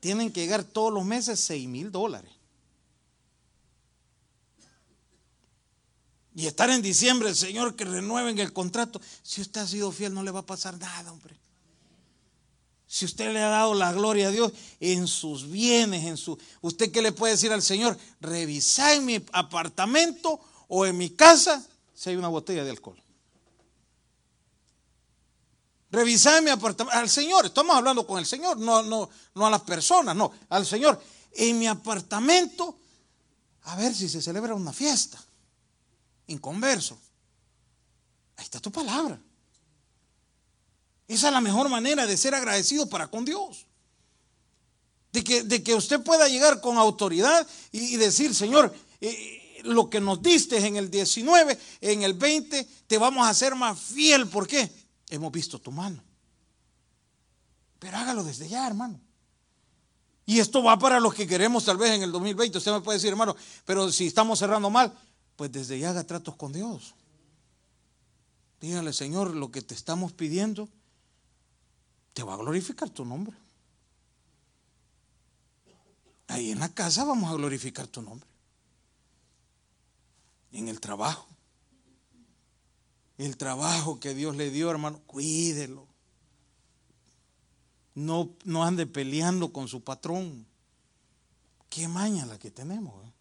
tienen 0.00 0.32
que 0.32 0.40
llegar 0.40 0.64
todos 0.64 0.92
los 0.92 1.04
meses 1.04 1.38
6 1.40 1.68
mil 1.68 1.92
dólares. 1.92 2.32
Y 6.34 6.46
estar 6.46 6.70
en 6.70 6.80
diciembre, 6.80 7.34
Señor, 7.34 7.76
que 7.76 7.84
renueven 7.84 8.38
el 8.38 8.52
contrato. 8.52 9.00
Si 9.22 9.40
usted 9.40 9.60
ha 9.60 9.66
sido 9.66 9.92
fiel, 9.92 10.14
no 10.14 10.22
le 10.22 10.30
va 10.30 10.40
a 10.40 10.46
pasar 10.46 10.78
nada, 10.78 11.12
hombre. 11.12 11.36
Si 12.86 13.04
usted 13.04 13.32
le 13.32 13.40
ha 13.40 13.48
dado 13.48 13.74
la 13.74 13.92
gloria 13.92 14.28
a 14.28 14.30
Dios 14.30 14.52
en 14.80 15.06
sus 15.06 15.48
bienes, 15.48 16.04
en 16.04 16.16
su. 16.16 16.38
¿Usted 16.60 16.90
qué 16.90 17.02
le 17.02 17.12
puede 17.12 17.34
decir 17.34 17.52
al 17.52 17.62
Señor? 17.62 17.96
Revisa 18.20 18.94
en 18.94 19.04
mi 19.04 19.24
apartamento 19.32 20.40
o 20.66 20.86
en 20.86 20.96
mi 20.96 21.10
casa 21.10 21.64
si 21.94 22.10
hay 22.10 22.16
una 22.16 22.28
botella 22.28 22.64
de 22.64 22.70
alcohol. 22.70 23.00
Revisa 25.90 26.38
en 26.38 26.44
mi 26.44 26.50
apartamento. 26.50 26.96
Al 26.96 27.08
Señor, 27.08 27.46
estamos 27.46 27.76
hablando 27.76 28.06
con 28.06 28.18
el 28.18 28.26
Señor, 28.26 28.58
no, 28.58 28.82
no, 28.82 29.10
no 29.34 29.46
a 29.46 29.50
las 29.50 29.62
personas, 29.62 30.14
no, 30.14 30.32
al 30.48 30.64
Señor. 30.64 31.00
En 31.32 31.58
mi 31.58 31.66
apartamento, 31.66 32.78
a 33.62 33.76
ver 33.76 33.94
si 33.94 34.08
se 34.08 34.22
celebra 34.22 34.54
una 34.54 34.72
fiesta 34.72 35.18
inconverso. 36.30 36.98
Ahí 38.36 38.44
está 38.44 38.60
tu 38.60 38.70
palabra. 38.70 39.20
Esa 41.08 41.26
es 41.26 41.32
la 41.32 41.40
mejor 41.40 41.68
manera 41.68 42.06
de 42.06 42.16
ser 42.16 42.34
agradecido 42.34 42.88
para 42.88 43.08
con 43.08 43.24
Dios. 43.24 43.66
De 45.12 45.24
que, 45.24 45.42
de 45.42 45.62
que 45.62 45.74
usted 45.74 46.00
pueda 46.00 46.28
llegar 46.28 46.60
con 46.60 46.78
autoridad 46.78 47.46
y, 47.72 47.96
decir, 47.96 48.32
Señor, 48.32 48.72
eh, 49.00 49.60
lo 49.64 49.90
que 49.90 50.00
nos 50.00 50.22
diste 50.22 50.64
en 50.64 50.76
el 50.76 50.88
19, 50.88 51.58
en 51.80 52.04
el 52.04 52.14
20, 52.14 52.64
te 52.86 52.96
vamos 52.96 53.26
a 53.26 53.30
hacer 53.30 53.56
más 53.56 53.78
fiel. 53.78 54.28
¿Por 54.28 54.46
qué? 54.46 54.70
Hemos 55.10 55.30
visto 55.30 55.58
tu 55.58 55.70
mano. 55.70 56.02
Pero 57.78 57.96
hágalo 57.96 58.24
desde 58.24 58.48
ya, 58.48 58.66
hermano. 58.66 58.98
Y 60.24 60.38
esto 60.38 60.62
va 60.62 60.78
para 60.78 61.00
los 61.00 61.12
que 61.12 61.26
queremos 61.26 61.64
tal 61.64 61.76
vez 61.76 61.90
en 61.90 62.02
el 62.02 62.12
2020. 62.12 62.58
Usted 62.58 62.72
me 62.72 62.80
puede 62.80 62.98
decir, 62.98 63.10
hermano, 63.10 63.34
pero 63.64 63.90
si 63.90 64.06
estamos 64.06 64.38
cerrando 64.38 64.70
mal, 64.70 64.96
pues 65.34 65.50
desde 65.50 65.78
ya 65.78 65.90
haga 65.90 66.04
tratos 66.04 66.36
con 66.36 66.52
Dios. 66.52 66.94
Dígale, 68.60 68.92
Señor, 68.92 69.34
lo 69.34 69.50
que 69.50 69.62
te 69.62 69.74
estamos 69.74 70.12
pidiendo, 70.12 70.68
te 72.12 72.22
va 72.22 72.34
a 72.34 72.36
glorificar 72.36 72.90
tu 72.90 73.04
nombre. 73.04 73.36
Ahí 76.28 76.52
en 76.52 76.60
la 76.60 76.68
casa 76.68 77.04
vamos 77.04 77.28
a 77.30 77.34
glorificar 77.34 77.88
tu 77.88 78.02
nombre. 78.02 78.28
En 80.52 80.68
el 80.68 80.78
trabajo. 80.78 81.26
El 83.20 83.36
trabajo 83.36 84.00
que 84.00 84.14
Dios 84.14 84.34
le 84.34 84.50
dio, 84.50 84.70
hermano, 84.70 85.02
cuídelo. 85.04 85.86
No, 87.94 88.30
no 88.44 88.64
ande 88.64 88.86
peleando 88.86 89.52
con 89.52 89.68
su 89.68 89.84
patrón. 89.84 90.46
Qué 91.68 91.86
maña 91.86 92.24
la 92.24 92.38
que 92.38 92.50
tenemos. 92.50 93.04
¿eh? 93.04 93.12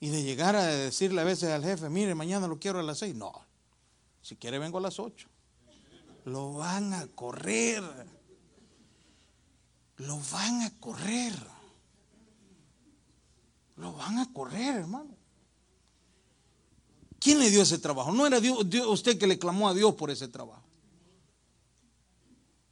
Y 0.00 0.10
de 0.10 0.22
llegar 0.22 0.56
a 0.56 0.66
decirle 0.66 1.22
a 1.22 1.24
veces 1.24 1.48
al 1.52 1.64
jefe, 1.64 1.88
mire, 1.88 2.14
mañana 2.14 2.48
lo 2.48 2.58
quiero 2.58 2.78
a 2.78 2.82
las 2.82 2.98
seis. 2.98 3.14
No, 3.14 3.32
si 4.20 4.36
quiere 4.36 4.58
vengo 4.58 4.76
a 4.76 4.82
las 4.82 5.00
ocho. 5.00 5.30
Lo 6.26 6.52
van 6.52 6.92
a 6.92 7.06
correr. 7.06 7.82
Lo 9.96 10.20
van 10.30 10.60
a 10.60 10.78
correr. 10.78 11.32
Lo 13.76 13.94
van 13.94 14.18
a 14.18 14.30
correr, 14.34 14.80
hermano. 14.80 15.15
¿Quién 17.26 17.40
le 17.40 17.50
dio 17.50 17.62
ese 17.62 17.78
trabajo? 17.78 18.12
No 18.12 18.24
era 18.24 18.38
usted 18.86 19.18
que 19.18 19.26
le 19.26 19.36
clamó 19.36 19.68
a 19.68 19.74
Dios 19.74 19.96
por 19.96 20.12
ese 20.12 20.28
trabajo. 20.28 20.62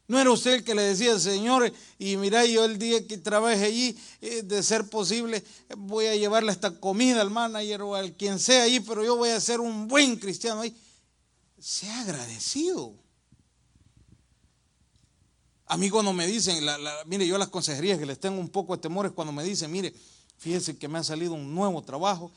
No 0.06 0.16
era 0.16 0.30
usted 0.30 0.52
el 0.52 0.62
que 0.62 0.76
le 0.76 0.82
decía, 0.82 1.18
Señor, 1.18 1.72
y 1.98 2.16
mira, 2.16 2.46
yo 2.46 2.64
el 2.64 2.78
día 2.78 3.04
que 3.04 3.18
trabaje 3.18 3.64
allí, 3.64 3.98
eh, 4.20 4.42
de 4.44 4.62
ser 4.62 4.88
posible, 4.88 5.42
voy 5.76 6.06
a 6.06 6.14
llevarle 6.14 6.52
esta 6.52 6.78
comida 6.78 7.20
al 7.20 7.32
manager 7.32 7.82
o 7.82 7.96
al 7.96 8.12
quien 8.12 8.38
sea 8.38 8.62
allí, 8.62 8.78
pero 8.78 9.04
yo 9.04 9.16
voy 9.16 9.30
a 9.30 9.40
ser 9.40 9.58
un 9.58 9.88
buen 9.88 10.14
cristiano 10.14 10.60
ahí. 10.60 10.72
Sea 11.58 12.02
agradecido. 12.02 12.94
A 15.66 15.76
mí 15.76 15.90
cuando 15.90 16.12
me 16.12 16.28
dicen, 16.28 16.64
mire, 17.06 17.26
yo 17.26 17.38
las 17.38 17.48
consejerías 17.48 17.98
que 17.98 18.06
les 18.06 18.20
tengo 18.20 18.38
un 18.38 18.50
poco 18.50 18.76
de 18.76 18.82
temores 18.82 19.10
cuando 19.10 19.32
me 19.32 19.42
dicen, 19.42 19.72
mire, 19.72 19.92
fíjese 20.38 20.78
que 20.78 20.86
me 20.86 21.00
ha 21.00 21.02
salido 21.02 21.34
un 21.34 21.52
nuevo 21.52 21.82
trabajo 21.82 22.30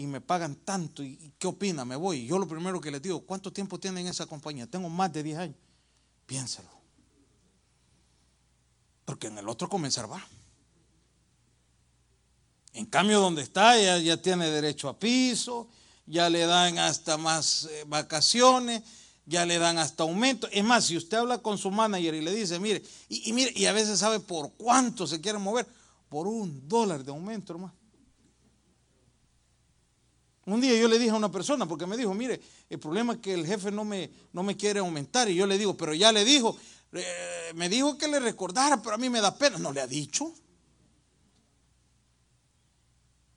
y 0.00 0.06
me 0.06 0.22
pagan 0.22 0.56
tanto, 0.56 1.02
¿y 1.02 1.34
qué 1.38 1.46
opina? 1.46 1.84
Me 1.84 1.94
voy. 1.94 2.24
Yo 2.24 2.38
lo 2.38 2.48
primero 2.48 2.80
que 2.80 2.90
les 2.90 3.02
digo, 3.02 3.20
¿cuánto 3.20 3.52
tiempo 3.52 3.78
tienen 3.78 4.06
en 4.06 4.10
esa 4.10 4.24
compañía? 4.24 4.66
Tengo 4.66 4.88
más 4.88 5.12
de 5.12 5.22
10 5.22 5.38
años. 5.38 5.56
Piénselo. 6.24 6.70
Porque 9.04 9.26
en 9.26 9.36
el 9.36 9.46
otro 9.46 9.68
comenzar 9.68 10.10
va. 10.10 10.26
En 12.72 12.86
cambio, 12.86 13.20
donde 13.20 13.42
está, 13.42 13.78
ya, 13.78 13.98
ya 13.98 14.16
tiene 14.16 14.48
derecho 14.48 14.88
a 14.88 14.98
piso, 14.98 15.68
ya 16.06 16.30
le 16.30 16.46
dan 16.46 16.78
hasta 16.78 17.18
más 17.18 17.64
eh, 17.64 17.84
vacaciones, 17.86 18.82
ya 19.26 19.44
le 19.44 19.58
dan 19.58 19.76
hasta 19.76 20.04
aumento. 20.04 20.48
Es 20.50 20.64
más, 20.64 20.86
si 20.86 20.96
usted 20.96 21.18
habla 21.18 21.42
con 21.42 21.58
su 21.58 21.70
manager 21.70 22.14
y 22.14 22.22
le 22.22 22.32
dice, 22.32 22.58
mire, 22.58 22.82
y, 23.10 23.34
mire, 23.34 23.52
y 23.54 23.66
a 23.66 23.72
veces 23.72 23.98
sabe 23.98 24.18
por 24.18 24.54
cuánto 24.54 25.06
se 25.06 25.20
quiere 25.20 25.38
mover, 25.38 25.68
por 26.08 26.26
un 26.26 26.66
dólar 26.66 27.04
de 27.04 27.10
aumento, 27.10 27.52
hermano. 27.52 27.74
Un 30.50 30.60
día 30.60 30.76
yo 30.76 30.88
le 30.88 30.98
dije 30.98 31.12
a 31.12 31.14
una 31.14 31.30
persona, 31.30 31.66
porque 31.66 31.86
me 31.86 31.96
dijo, 31.96 32.12
mire, 32.12 32.40
el 32.68 32.80
problema 32.80 33.12
es 33.12 33.18
que 33.20 33.34
el 33.34 33.46
jefe 33.46 33.70
no 33.70 33.84
me, 33.84 34.10
no 34.32 34.42
me 34.42 34.56
quiere 34.56 34.80
aumentar. 34.80 35.30
Y 35.30 35.36
yo 35.36 35.46
le 35.46 35.56
digo, 35.56 35.76
pero 35.76 35.94
ya 35.94 36.10
le 36.10 36.24
dijo, 36.24 36.56
eh, 36.92 37.52
me 37.54 37.68
dijo 37.68 37.96
que 37.96 38.08
le 38.08 38.18
recordara, 38.18 38.82
pero 38.82 38.96
a 38.96 38.98
mí 38.98 39.08
me 39.08 39.20
da 39.20 39.36
pena. 39.36 39.58
No 39.58 39.72
le 39.72 39.80
ha 39.80 39.86
dicho. 39.86 40.34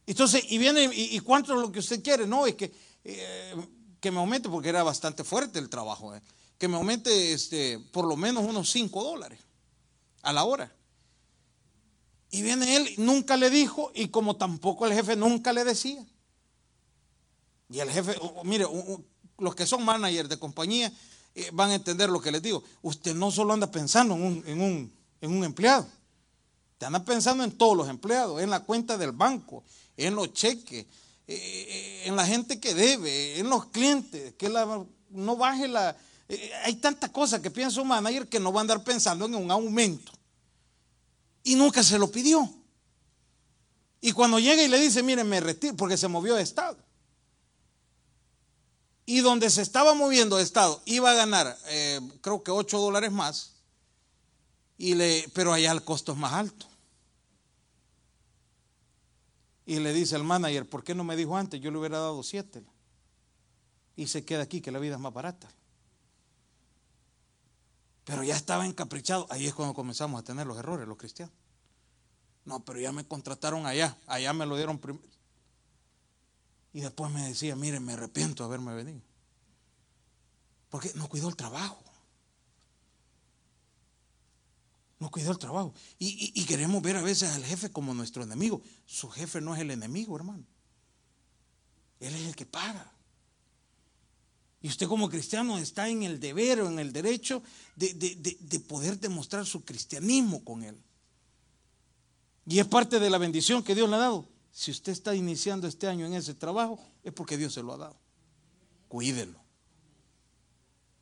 Entonces, 0.07 0.43
y 0.49 0.57
viene, 0.57 0.89
¿y, 0.91 1.19
cuánto 1.19 1.53
es 1.53 1.61
lo 1.61 1.71
que 1.71 1.79
usted 1.79 2.01
quiere? 2.01 2.25
No, 2.25 2.47
es 2.47 2.55
que, 2.55 2.73
eh, 3.03 3.55
que 3.99 4.09
me 4.09 4.17
aumente, 4.17 4.49
porque 4.49 4.69
era 4.69 4.81
bastante 4.81 5.23
fuerte 5.23 5.59
el 5.59 5.69
trabajo, 5.69 6.15
eh, 6.15 6.21
que 6.57 6.67
me 6.67 6.77
aumente 6.77 7.31
este, 7.31 7.79
por 7.91 8.05
lo 8.05 8.17
menos 8.17 8.43
unos 8.43 8.71
5 8.71 9.03
dólares 9.03 9.39
a 10.23 10.33
la 10.33 10.45
hora. 10.45 10.73
Y 12.31 12.41
viene 12.41 12.75
él, 12.75 12.89
nunca 12.97 13.37
le 13.37 13.51
dijo, 13.51 13.91
y 13.93 14.07
como 14.07 14.35
tampoco 14.35 14.87
el 14.87 14.93
jefe 14.93 15.15
nunca 15.15 15.53
le 15.53 15.63
decía. 15.63 16.03
Y 17.73 17.79
el 17.79 17.89
jefe, 17.89 18.15
mire, 18.43 18.67
los 19.39 19.55
que 19.55 19.65
son 19.65 19.83
managers 19.83 20.29
de 20.29 20.37
compañía, 20.37 20.93
eh, 21.33 21.49
van 21.53 21.71
a 21.71 21.75
entender 21.75 22.07
lo 22.07 22.21
que 22.21 22.31
les 22.31 22.39
digo. 22.39 22.63
Usted 22.83 23.15
no 23.15 23.31
solo 23.31 23.51
anda 23.51 23.71
pensando 23.71 24.13
en 24.13 24.61
un, 24.61 25.43
empleado, 25.43 25.87
usted 26.73 26.85
anda 26.85 27.03
pensando 27.03 27.43
en 27.43 27.51
todos 27.51 27.75
los 27.75 27.89
empleados, 27.89 28.39
en 28.43 28.51
la 28.51 28.59
cuenta 28.59 28.95
del 28.95 29.11
banco, 29.11 29.63
en 29.97 30.13
los 30.13 30.33
cheques, 30.33 30.85
eh, 31.25 31.35
eh, 31.35 32.03
en 32.05 32.15
la 32.15 32.27
gente 32.27 32.59
que 32.59 32.75
debe, 32.75 33.39
en 33.39 33.49
los 33.49 33.65
clientes, 33.65 34.35
que 34.37 34.49
no 35.09 35.35
baje 35.35 35.67
la... 35.67 35.97
hay 36.65 36.75
tantas 36.75 37.09
cosas 37.09 37.39
que 37.39 37.49
piensa 37.49 37.81
un 37.81 37.87
manager 37.87 38.29
que 38.29 38.39
no 38.39 38.53
va 38.53 38.59
a 38.59 38.61
andar 38.61 38.83
pensando 38.83 39.25
en 39.25 39.33
un 39.33 39.49
aumento. 39.49 40.11
Y 41.43 41.55
nunca 41.55 41.81
se 41.81 41.97
lo 41.97 42.11
pidió. 42.11 42.47
Y 43.99 44.11
cuando 44.11 44.37
llega 44.37 44.61
y 44.61 44.67
le 44.67 44.79
dice, 44.79 45.01
mire, 45.01 45.23
me 45.23 45.39
retiro, 45.39 45.75
porque 45.75 45.97
se 45.97 46.07
movió 46.07 46.35
de 46.35 46.43
estado 46.43 46.77
y 49.05 49.19
donde 49.19 49.49
se 49.49 49.61
estaba 49.61 49.93
moviendo 49.93 50.37
el 50.37 50.43
Estado 50.43 50.81
iba 50.85 51.11
a 51.11 51.15
ganar, 51.15 51.57
eh, 51.67 51.99
creo 52.21 52.43
que 52.43 52.51
8 52.51 52.79
dólares 52.79 53.11
más, 53.11 53.53
y 54.77 54.95
le, 54.95 55.29
pero 55.33 55.53
allá 55.53 55.71
el 55.71 55.83
costo 55.83 56.13
es 56.13 56.17
más 56.17 56.33
alto. 56.33 56.67
Y 59.65 59.79
le 59.79 59.93
dice 59.93 60.15
al 60.15 60.23
manager, 60.23 60.67
¿por 60.67 60.83
qué 60.83 60.93
no 60.93 61.03
me 61.03 61.15
dijo 61.15 61.37
antes? 61.37 61.61
Yo 61.61 61.71
le 61.71 61.77
hubiera 61.77 61.97
dado 61.97 62.21
7. 62.21 62.63
Y 63.95 64.07
se 64.07 64.25
queda 64.25 64.43
aquí, 64.43 64.59
que 64.59 64.71
la 64.71 64.79
vida 64.79 64.95
es 64.95 64.99
más 64.99 65.13
barata. 65.13 65.49
Pero 68.03 68.23
ya 68.23 68.35
estaba 68.35 68.65
encaprichado. 68.65 69.25
Ahí 69.29 69.45
es 69.45 69.53
cuando 69.53 69.73
comenzamos 69.73 70.19
a 70.19 70.23
tener 70.23 70.45
los 70.45 70.57
errores, 70.57 70.87
los 70.87 70.97
cristianos. 70.97 71.33
No, 72.43 72.65
pero 72.65 72.79
ya 72.79 72.91
me 72.91 73.07
contrataron 73.07 73.65
allá. 73.65 73.97
Allá 74.05 74.33
me 74.33 74.45
lo 74.45 74.57
dieron 74.57 74.79
primero. 74.79 75.07
Y 76.73 76.81
después 76.81 77.11
me 77.11 77.27
decía, 77.27 77.55
mire, 77.55 77.79
me 77.79 77.93
arrepiento 77.93 78.43
de 78.43 78.47
haberme 78.47 78.73
venido. 78.73 79.01
Porque 80.69 80.91
no 80.95 81.07
cuidó 81.07 81.29
el 81.29 81.35
trabajo. 81.35 81.83
No 84.97 85.11
cuidó 85.11 85.31
el 85.31 85.37
trabajo. 85.37 85.71
Y, 85.99 86.43
queremos 86.45 86.81
ver 86.81 86.97
a 86.97 87.03
veces 87.03 87.29
al 87.29 87.45
jefe 87.45 87.69
como 87.69 87.93
nuestro 87.93 88.23
enemigo. 88.23 88.61
Su 88.87 89.07
jefe 89.09 89.39
no 89.39 89.53
es 89.53 89.61
el 89.61 89.69
enemigo, 89.69 90.15
hermano. 90.15 90.43
Él 91.99 92.15
es 92.15 92.21
el 92.21 92.35
que 92.35 92.47
paga. 92.47 92.91
Y 94.61 94.67
usted 94.67 94.87
como 94.87 95.09
cristiano 95.09 95.59
está 95.59 95.89
en 95.89 96.03
el 96.03 96.19
deber 96.19 96.61
o 96.61 96.67
en 96.69 96.79
el 96.79 96.91
derecho 96.91 97.43
de, 97.75 97.93
de 97.93 98.59
poder 98.61 98.99
demostrar 98.99 99.45
su 99.45 99.63
cristianismo 99.63 100.43
con 100.43 100.63
él. 100.63 100.81
Y 102.47 102.59
es 102.59 102.65
parte 102.65 102.99
de 102.99 103.09
la 103.09 103.17
bendición 103.19 103.61
que 103.61 103.75
Dios 103.75 103.89
le 103.89 103.95
ha 103.97 103.99
dado. 103.99 104.32
Si 104.53 104.69
usted 104.69 104.91
está 104.91 105.15
iniciando 105.15 105.67
este 105.67 105.87
año 105.87 106.05
en 106.05 106.13
ese 106.13 106.35
trabajo, 106.35 106.79
es 107.03 107.11
porque 107.11 107.37
Dios 107.37 107.53
se 107.53 107.63
lo 107.63 107.73
ha 107.73 107.77
dado. 107.77 107.97
Cuídelo. 108.87 109.39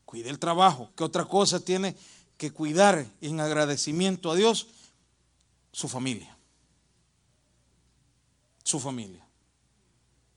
Cuide 0.05 0.29
el 0.29 0.39
trabajo. 0.39 0.89
¿Qué 0.95 1.03
otra 1.03 1.25
cosa 1.25 1.59
tiene 1.59 1.95
que 2.37 2.51
cuidar 2.51 3.05
en 3.19 3.41
agradecimiento 3.41 4.31
a 4.31 4.35
Dios? 4.35 4.67
Su 5.73 5.89
familia. 5.89 6.35
Su 8.63 8.79
familia. 8.79 9.27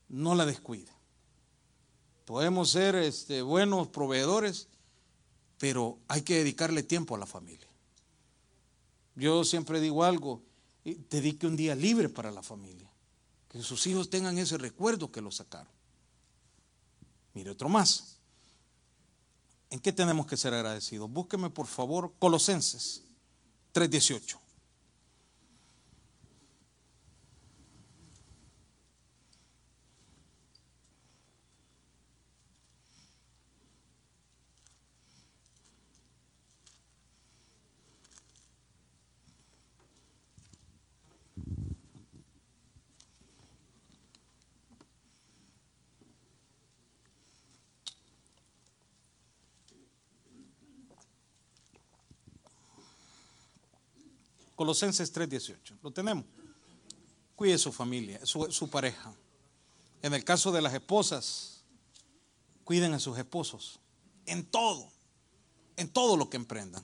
No 0.08 0.34
la 0.34 0.44
descuide. 0.44 0.92
Podemos 2.24 2.70
ser 2.70 2.96
este, 2.96 3.42
buenos 3.42 3.88
proveedores, 3.88 4.66
pero 5.58 5.98
hay 6.08 6.22
que 6.22 6.38
dedicarle 6.38 6.82
tiempo 6.82 7.14
a 7.14 7.18
la 7.18 7.26
familia. 7.26 7.68
Yo 9.14 9.44
siempre 9.44 9.80
digo 9.80 10.02
algo, 10.02 10.42
dedique 10.84 11.46
un 11.46 11.56
día 11.56 11.76
libre 11.76 12.08
para 12.08 12.32
la 12.32 12.42
familia, 12.42 12.90
que 13.54 13.62
sus 13.62 13.86
hijos 13.86 14.10
tengan 14.10 14.36
ese 14.36 14.58
recuerdo 14.58 15.12
que 15.12 15.20
lo 15.20 15.30
sacaron. 15.30 15.72
Mire 17.34 17.50
otro 17.50 17.68
más. 17.68 18.16
¿En 19.70 19.78
qué 19.78 19.92
tenemos 19.92 20.26
que 20.26 20.36
ser 20.36 20.52
agradecidos? 20.52 21.08
Búsqueme 21.08 21.50
por 21.50 21.68
favor 21.68 22.12
Colosenses 22.18 23.04
3:18. 23.72 24.43
Colosenses 54.64 55.12
3:18. 55.12 55.76
Lo 55.82 55.90
tenemos. 55.90 56.24
Cuide 57.36 57.58
su 57.58 57.70
familia, 57.70 58.18
su, 58.24 58.70
pareja. 58.70 59.12
En 60.00 60.14
el 60.14 60.24
caso 60.24 60.52
de 60.52 60.62
las 60.62 60.72
esposas, 60.72 61.64
cuiden 62.64 62.94
a 62.94 62.98
sus 62.98 63.18
esposos. 63.18 63.78
En 64.24 64.42
todo. 64.46 64.90
En 65.76 65.90
todo 65.90 66.16
lo 66.16 66.30
que 66.30 66.38
emprendan. 66.38 66.82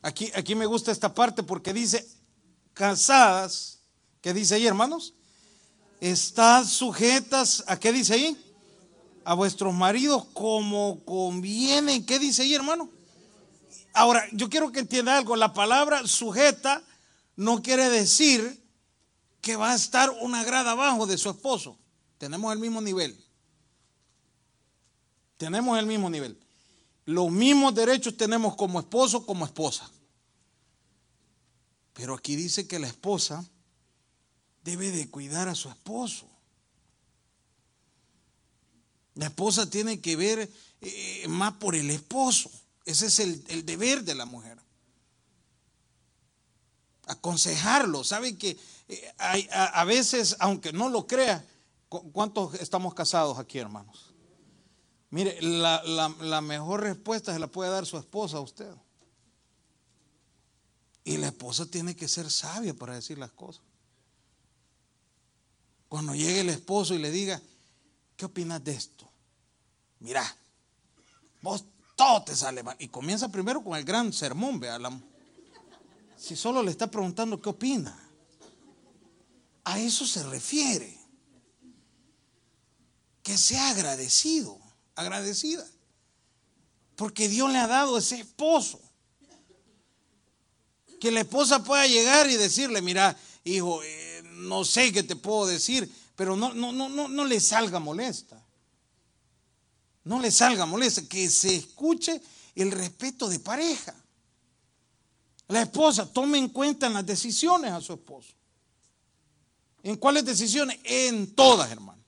Aquí, 0.00 0.32
aquí 0.34 0.56
me 0.56 0.66
gusta 0.66 0.90
esta 0.90 1.14
parte 1.14 1.44
porque 1.44 1.72
dice, 1.72 2.04
casadas, 2.74 3.78
¿qué 4.20 4.34
dice 4.34 4.56
ahí, 4.56 4.66
hermanos? 4.66 5.14
Están 6.00 6.66
sujetas, 6.66 7.62
¿a 7.68 7.78
qué 7.78 7.92
dice 7.92 8.14
ahí? 8.14 8.54
A 9.24 9.34
vuestros 9.34 9.72
maridos 9.72 10.24
como 10.32 10.98
conviene. 11.04 12.04
¿Qué 12.04 12.18
dice 12.18 12.42
ahí, 12.42 12.54
hermano? 12.54 12.90
Ahora, 13.94 14.26
yo 14.32 14.48
quiero 14.48 14.72
que 14.72 14.80
entienda 14.80 15.16
algo. 15.16 15.36
La 15.36 15.52
palabra 15.52 16.06
sujeta 16.06 16.82
no 17.36 17.62
quiere 17.62 17.88
decir 17.88 18.62
que 19.40 19.56
va 19.56 19.72
a 19.72 19.74
estar 19.74 20.10
una 20.20 20.44
grada 20.44 20.72
abajo 20.72 21.06
de 21.06 21.18
su 21.18 21.28
esposo. 21.28 21.78
Tenemos 22.18 22.52
el 22.52 22.58
mismo 22.58 22.80
nivel. 22.80 23.22
Tenemos 25.36 25.78
el 25.78 25.86
mismo 25.86 26.08
nivel. 26.08 26.38
Los 27.04 27.30
mismos 27.30 27.74
derechos 27.74 28.16
tenemos 28.16 28.54
como 28.54 28.78
esposo, 28.78 29.26
como 29.26 29.44
esposa. 29.44 29.90
Pero 31.92 32.14
aquí 32.14 32.36
dice 32.36 32.66
que 32.66 32.78
la 32.78 32.86
esposa 32.86 33.44
debe 34.62 34.92
de 34.92 35.10
cuidar 35.10 35.48
a 35.48 35.54
su 35.54 35.68
esposo. 35.68 36.28
La 39.14 39.26
esposa 39.26 39.68
tiene 39.68 40.00
que 40.00 40.16
ver 40.16 40.50
eh, 40.80 41.26
más 41.28 41.54
por 41.54 41.74
el 41.74 41.90
esposo. 41.90 42.50
Ese 42.84 43.06
es 43.06 43.18
el, 43.20 43.64
deber 43.64 44.04
de 44.04 44.14
la 44.14 44.24
mujer. 44.24 44.58
Aconsejarlo. 47.06 48.04
¿Sabe 48.04 48.36
que 48.36 48.58
eh, 48.88 49.14
hay, 49.18 49.48
a, 49.52 49.84
veces, 49.84 50.36
aunque 50.40 50.72
no 50.72 50.88
lo 50.88 51.06
crea, 51.06 51.44
¿cuántos 51.88 52.54
estamos 52.54 52.94
casados 52.94 53.38
aquí, 53.38 53.58
hermanos? 53.58 54.14
Mire, 55.10 55.40
la, 55.42 55.82
la 55.84 56.40
mejor 56.40 56.80
respuesta 56.80 57.32
se 57.32 57.38
la 57.38 57.46
puede 57.46 57.70
dar 57.70 57.86
su 57.86 57.98
esposa 57.98 58.38
a 58.38 58.40
usted. 58.40 58.72
Y 61.04 61.16
la 61.16 61.28
esposa 61.28 61.66
tiene 61.66 61.96
que 61.96 62.08
ser 62.08 62.30
sabia 62.30 62.74
para 62.74 62.94
decir 62.94 63.18
las 63.18 63.32
cosas. 63.32 63.62
Cuando 65.88 66.14
llegue 66.14 66.40
el 66.40 66.48
esposo 66.48 66.94
y 66.94 66.98
le 66.98 67.10
diga, 67.10 67.40
¿qué 68.16 68.24
opinas 68.24 68.62
de 68.64 68.72
esto? 68.72 69.10
Mira, 70.00 70.24
vos 71.42 71.64
todo 71.96 72.22
te 72.22 72.34
sale 72.34 72.62
mal. 72.62 72.76
Y 72.78 72.88
comienza 72.88 73.28
primero 73.28 73.62
con 73.62 73.76
el 73.76 73.84
gran 73.84 74.12
sermón, 74.12 74.60
vea. 74.60 74.78
Si 76.16 76.36
solo 76.36 76.62
le 76.62 76.70
está 76.70 76.90
preguntando 76.90 77.40
qué 77.40 77.48
opina. 77.48 77.98
A 79.64 79.78
eso 79.78 80.06
se 80.06 80.22
refiere. 80.24 80.98
Que 83.22 83.38
sea 83.38 83.70
agradecido, 83.70 84.58
agradecida. 84.94 85.66
Porque 86.96 87.28
Dios 87.28 87.50
le 87.52 87.58
ha 87.58 87.66
dado 87.66 87.98
ese 87.98 88.20
esposo. 88.20 88.80
Que 91.00 91.10
la 91.10 91.20
esposa 91.20 91.62
pueda 91.62 91.86
llegar 91.86 92.28
y 92.28 92.36
decirle, 92.36 92.82
mira, 92.82 93.16
hijo, 93.44 93.82
eh, 93.82 94.22
no 94.34 94.64
sé 94.64 94.92
qué 94.92 95.02
te 95.02 95.16
puedo 95.16 95.46
decir, 95.46 95.90
pero 96.16 96.36
no, 96.36 96.52
no, 96.54 96.72
no, 96.72 96.88
no, 96.88 97.08
no 97.08 97.24
le 97.24 97.40
salga 97.40 97.78
molesta 97.78 98.41
no 100.04 100.20
le 100.20 100.30
salga 100.30 100.66
molesta, 100.66 101.02
que 101.08 101.28
se 101.30 101.54
escuche 101.54 102.20
el 102.54 102.70
respeto 102.70 103.28
de 103.28 103.38
pareja. 103.38 103.94
La 105.48 105.62
esposa 105.62 106.10
tome 106.10 106.38
en 106.38 106.48
cuenta 106.48 106.86
en 106.86 106.94
las 106.94 107.06
decisiones 107.06 107.72
a 107.72 107.80
su 107.80 107.92
esposo. 107.92 108.32
¿En 109.82 109.96
cuáles 109.96 110.24
decisiones? 110.24 110.78
En 110.84 111.34
todas, 111.34 111.70
hermano. 111.70 112.02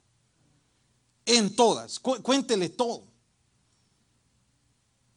En 1.27 1.55
todas. 1.55 1.99
Cuéntele 1.99 2.71
todo. 2.71 3.05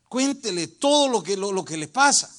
Cuéntele 0.10 0.68
todo 0.68 1.10
lo 1.10 1.22
que, 1.22 1.38
lo, 1.38 1.52
lo 1.52 1.64
que 1.64 1.78
le 1.78 1.88
pasa. 1.88 2.34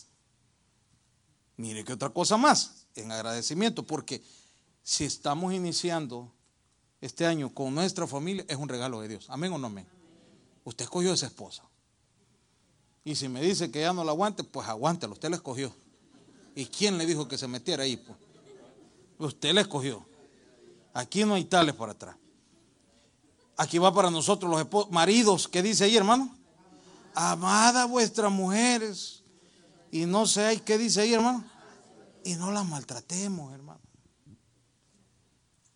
Mire 1.57 1.85
que 1.85 1.93
otra 1.93 2.11
cosa 2.11 2.37
más, 2.37 2.87
en 2.95 3.11
agradecimiento, 3.11 3.85
porque 3.87 4.23
si 4.83 5.05
estamos 5.05 5.53
iniciando 5.53 6.33
este 7.01 7.27
año 7.27 7.53
con 7.53 7.75
nuestra 7.75 8.07
familia, 8.07 8.45
es 8.49 8.57
un 8.57 8.69
regalo 8.69 9.01
de 9.01 9.09
Dios. 9.09 9.27
Amén 9.29 9.53
o 9.53 9.59
no 9.59 9.67
amén. 9.67 9.98
Usted 10.69 10.85
escogió 10.85 11.15
esa 11.15 11.25
esposa. 11.25 11.63
Y 13.03 13.15
si 13.15 13.27
me 13.27 13.41
dice 13.41 13.71
que 13.71 13.81
ya 13.81 13.95
no 13.95 14.05
la 14.05 14.13
aguante, 14.13 14.45
pues 14.45 14.69
aguántelo, 14.69 15.15
usted 15.15 15.31
la 15.31 15.37
escogió. 15.37 15.75
¿Y 16.55 16.67
quién 16.67 16.99
le 16.99 17.07
dijo 17.07 17.27
que 17.27 17.39
se 17.39 17.49
metiera 17.49 17.85
ahí? 17.85 17.97
Pues? 17.97 18.19
Usted 19.19 19.55
la 19.55 19.63
escogió. 19.63 20.07
Aquí 20.93 21.25
no 21.25 21.33
hay 21.33 21.47
tales 21.47 21.75
por 21.75 21.89
atrás. 21.89 22.17
Aquí 23.57 23.79
va 23.79 23.95
para 23.95 24.11
nosotros 24.11 24.53
los 24.53 24.91
maridos. 24.91 25.49
¿Qué 25.49 25.63
dice 25.63 25.85
ahí, 25.85 25.97
hermano? 25.97 26.37
Amada 27.15 27.87
vuestras 27.87 28.31
mujeres. 28.31 29.23
Y 29.91 30.05
no 30.05 30.27
sé, 30.27 30.61
¿qué 30.67 30.77
dice 30.77 31.01
ahí, 31.01 31.15
hermano? 31.15 31.47
Y 32.25 32.35
no 32.35 32.53
las 32.53 32.67
maltratemos, 32.67 33.55
hermano. 33.55 33.81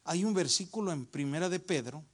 Hay 0.04 0.22
un 0.22 0.34
versículo 0.34 0.92
en 0.92 1.06
Primera 1.06 1.48
de 1.48 1.60
Pedro 1.60 2.04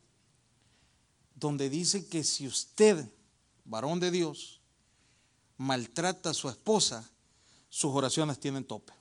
donde 1.38 1.70
dice 1.70 2.06
que 2.06 2.24
si 2.24 2.46
usted, 2.46 3.08
varón 3.64 4.00
de 4.00 4.10
Dios, 4.10 4.60
maltrata 5.56 6.30
a 6.30 6.34
su 6.34 6.48
esposa, 6.48 7.08
sus 7.68 7.92
oraciones 7.94 8.40
tienen 8.40 8.64
tope. 8.64 8.92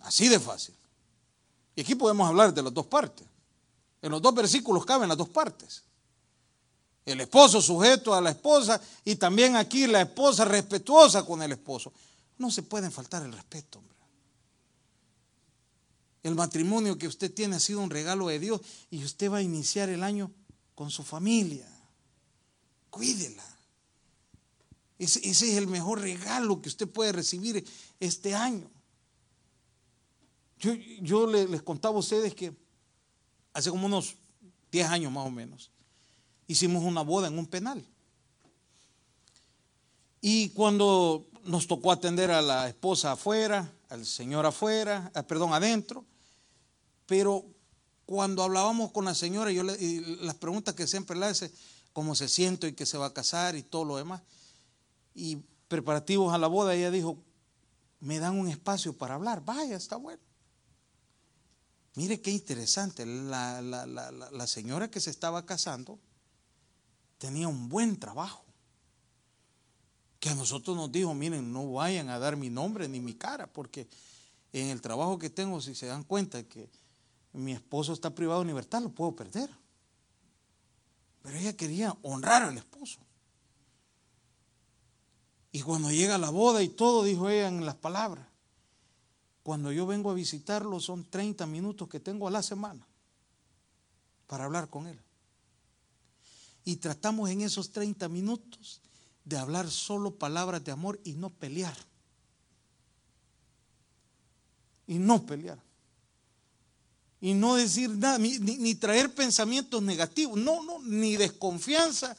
Así 0.00 0.28
de 0.28 0.40
fácil. 0.40 0.74
Y 1.74 1.80
aquí 1.80 1.94
podemos 1.94 2.28
hablar 2.28 2.52
de 2.52 2.62
las 2.62 2.74
dos 2.74 2.86
partes. 2.86 3.26
En 4.02 4.10
los 4.10 4.20
dos 4.20 4.34
versículos 4.34 4.84
caben 4.84 5.08
las 5.08 5.16
dos 5.16 5.28
partes. 5.28 5.84
El 7.04 7.20
esposo 7.20 7.62
sujeto 7.62 8.14
a 8.14 8.20
la 8.20 8.30
esposa 8.30 8.80
y 9.04 9.16
también 9.16 9.56
aquí 9.56 9.86
la 9.86 10.02
esposa 10.02 10.44
respetuosa 10.44 11.24
con 11.24 11.42
el 11.42 11.52
esposo. 11.52 11.92
No 12.38 12.50
se 12.50 12.62
pueden 12.62 12.92
faltar 12.92 13.22
el 13.22 13.32
respeto. 13.32 13.80
El 16.22 16.34
matrimonio 16.34 16.98
que 16.98 17.08
usted 17.08 17.32
tiene 17.32 17.56
ha 17.56 17.60
sido 17.60 17.80
un 17.80 17.90
regalo 17.90 18.28
de 18.28 18.38
Dios 18.38 18.60
y 18.90 19.04
usted 19.04 19.30
va 19.30 19.38
a 19.38 19.42
iniciar 19.42 19.88
el 19.88 20.02
año 20.02 20.30
con 20.74 20.90
su 20.90 21.02
familia. 21.02 21.68
Cuídela. 22.90 23.44
Ese, 24.98 25.28
es 25.28 25.42
el 25.42 25.66
mejor 25.66 26.00
regalo 26.00 26.62
que 26.62 26.68
usted 26.68 26.88
puede 26.88 27.10
recibir 27.10 27.64
este 27.98 28.34
año. 28.34 28.70
Yo, 31.00 31.26
les, 31.26 31.62
contaba 31.62 31.96
a 31.96 31.98
ustedes 31.98 32.36
que 32.36 32.54
hace 33.52 33.70
como 33.70 33.86
unos 33.86 34.14
10 34.70 34.88
años 34.88 35.10
más 35.10 35.26
o 35.26 35.30
menos 35.30 35.72
hicimos 36.46 36.84
una 36.84 37.02
boda 37.02 37.28
en 37.28 37.38
un 37.38 37.46
penal. 37.46 37.84
Y 40.20 40.50
cuando 40.50 41.26
nos 41.44 41.66
tocó 41.66 41.90
atender 41.90 42.30
a 42.30 42.42
la 42.42 42.68
esposa 42.68 43.12
afuera, 43.12 43.72
al 43.88 44.06
señor 44.06 44.46
afuera, 44.46 45.10
ah, 45.14 45.22
perdón, 45.24 45.52
adentro, 45.52 46.04
pero 47.06 47.44
cuando 48.06 48.42
hablábamos 48.42 48.92
con 48.92 49.04
la 49.04 49.14
señora, 49.14 49.52
yo 49.52 49.62
le, 49.62 49.76
las 50.22 50.34
preguntas 50.34 50.74
que 50.74 50.86
siempre 50.86 51.16
le 51.16 51.26
hace, 51.26 51.52
cómo 51.92 52.14
se 52.14 52.28
siente 52.28 52.68
y 52.68 52.72
que 52.72 52.86
se 52.86 52.98
va 52.98 53.06
a 53.06 53.14
casar 53.14 53.56
y 53.56 53.62
todo 53.62 53.84
lo 53.84 53.96
demás, 53.96 54.22
y 55.14 55.36
preparativos 55.68 56.34
a 56.34 56.38
la 56.38 56.46
boda, 56.46 56.74
ella 56.74 56.90
dijo, 56.90 57.18
me 58.00 58.18
dan 58.18 58.38
un 58.38 58.48
espacio 58.48 58.92
para 58.96 59.14
hablar. 59.14 59.44
Vaya, 59.44 59.76
está 59.76 59.96
bueno. 59.96 60.20
Mire 61.94 62.20
qué 62.20 62.30
interesante. 62.30 63.06
La, 63.06 63.62
la, 63.62 64.46
señora 64.46 64.90
que 64.90 65.00
se 65.00 65.10
estaba 65.10 65.46
casando 65.46 65.98
tenía 67.18 67.48
un 67.48 67.68
buen 67.68 67.98
trabajo. 67.98 68.44
Que 70.18 70.30
a 70.30 70.34
nosotros 70.34 70.76
nos 70.76 70.90
dijo, 70.90 71.14
miren, 71.14 71.52
no 71.52 71.72
vayan 71.72 72.08
a 72.08 72.18
dar 72.18 72.36
mi 72.36 72.50
nombre 72.50 72.88
ni 72.88 73.00
mi 73.00 73.14
cara, 73.14 73.46
porque 73.52 73.88
en 74.52 74.68
el 74.68 74.80
trabajo 74.80 75.18
que 75.18 75.30
tengo, 75.30 75.60
si 75.60 75.74
se 75.74 75.86
dan 75.86 76.04
cuenta 76.04 76.42
que 76.42 76.70
mi 77.32 77.52
esposo 77.52 77.92
está 77.92 78.14
privado 78.14 78.40
de 78.40 78.46
libertad, 78.46 78.82
lo 78.82 78.90
puedo 78.90 79.16
perder. 79.16 79.50
Pero 81.22 81.38
ella 81.38 81.56
quería 81.56 81.96
honrar 82.02 82.42
al 82.42 82.58
esposo. 82.58 83.00
Y 85.52 85.62
cuando 85.62 85.90
llega 85.90 86.18
la 86.18 86.30
boda 86.30 86.62
y 86.62 86.68
todo, 86.68 87.04
dijo 87.04 87.28
ella 87.28 87.48
en 87.48 87.64
las 87.64 87.76
palabras, 87.76 88.26
cuando 89.42 89.72
yo 89.72 89.86
vengo 89.86 90.10
a 90.10 90.14
visitarlo 90.14 90.80
son 90.80 91.04
30 91.04 91.46
minutos 91.46 91.88
que 91.88 92.00
tengo 92.00 92.28
a 92.28 92.30
la 92.30 92.42
semana 92.42 92.86
para 94.26 94.44
hablar 94.44 94.68
con 94.70 94.86
él. 94.86 94.98
Y 96.64 96.76
tratamos 96.76 97.28
en 97.28 97.42
esos 97.42 97.70
30 97.72 98.08
minutos 98.08 98.80
de 99.24 99.36
hablar 99.36 99.70
solo 99.70 100.14
palabras 100.14 100.64
de 100.64 100.72
amor 100.72 101.00
y 101.04 101.12
no 101.14 101.30
pelear. 101.30 101.76
Y 104.86 104.98
no 104.98 105.26
pelear. 105.26 105.58
Y 107.22 107.34
no 107.34 107.54
decir 107.54 107.88
nada, 107.88 108.18
ni, 108.18 108.74
traer 108.74 109.14
pensamientos 109.14 109.80
negativos, 109.80 110.36
no, 110.36 110.60
no, 110.64 110.80
ni 110.80 111.16
desconfianza, 111.16 112.16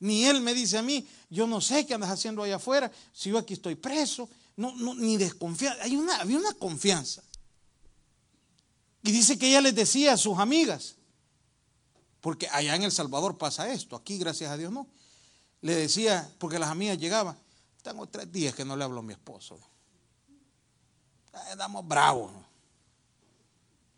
ni 0.00 0.24
él 0.24 0.40
me 0.40 0.54
dice 0.54 0.78
a 0.78 0.82
mí, 0.82 1.06
yo 1.28 1.46
no 1.46 1.60
sé 1.60 1.84
qué 1.84 1.92
andas 1.92 2.08
haciendo 2.08 2.42
allá 2.42 2.56
afuera, 2.56 2.90
si 3.12 3.28
yo 3.28 3.36
aquí 3.36 3.52
estoy 3.52 3.74
preso, 3.74 4.30
no, 4.56 4.74
no, 4.76 4.94
ni 4.94 5.18
desconfianza, 5.18 5.82
Hay 5.82 5.94
una, 5.94 6.16
había 6.16 6.38
una 6.38 6.54
confianza. 6.54 7.22
Y 9.02 9.12
dice 9.12 9.38
que 9.38 9.46
ella 9.46 9.60
les 9.60 9.74
decía 9.74 10.14
a 10.14 10.16
sus 10.16 10.38
amigas, 10.38 10.96
porque 12.22 12.48
allá 12.48 12.76
en 12.76 12.84
El 12.84 12.92
Salvador 12.92 13.36
pasa 13.36 13.70
esto, 13.70 13.94
aquí 13.94 14.16
gracias 14.16 14.50
a 14.50 14.56
Dios 14.56 14.72
no. 14.72 14.86
Le 15.60 15.74
decía, 15.74 16.32
porque 16.38 16.58
las 16.58 16.70
amigas 16.70 16.96
llegaban, 16.96 17.38
tengo 17.82 18.06
tres 18.06 18.32
días 18.32 18.54
que 18.54 18.64
no 18.64 18.74
le 18.74 18.84
hablo 18.84 19.00
a 19.00 19.02
mi 19.02 19.12
esposo. 19.12 19.60
Estamos 21.50 21.86
bravos. 21.86 22.45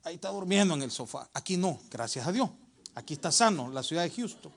Ahí 0.05 0.15
está 0.15 0.31
durmiendo 0.31 0.75
en 0.75 0.83
el 0.83 0.91
sofá. 0.91 1.29
Aquí 1.35 1.57
no, 1.57 1.81
gracias 1.91 2.27
a 2.27 2.33
Dios. 2.33 2.51
Aquí 2.95 3.15
está 3.15 3.31
sano, 3.31 3.71
la 3.71 3.83
ciudad 3.83 4.03
de 4.03 4.11
Houston 4.11 4.53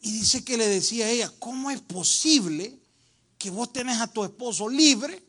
y 0.00 0.12
dice 0.12 0.44
que 0.44 0.56
le 0.56 0.66
decía 0.68 1.06
a 1.06 1.10
ella, 1.10 1.32
¿cómo 1.38 1.70
es 1.70 1.80
posible 1.80 2.78
que 3.38 3.50
vos 3.50 3.72
tenés 3.72 4.00
a 4.00 4.06
tu 4.06 4.24
esposo 4.24 4.68
libre? 4.68 5.24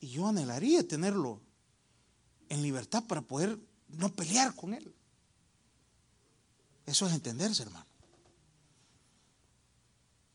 Y 0.00 0.08
yo 0.08 0.26
anhelaría 0.26 0.86
tenerlo 0.86 1.40
en 2.48 2.62
libertad 2.62 3.04
para 3.06 3.22
poder 3.22 3.58
no 3.88 4.12
pelear 4.12 4.54
con 4.54 4.74
él. 4.74 4.94
Eso 6.84 7.06
es 7.06 7.14
entenderse, 7.14 7.62
hermano. 7.62 7.86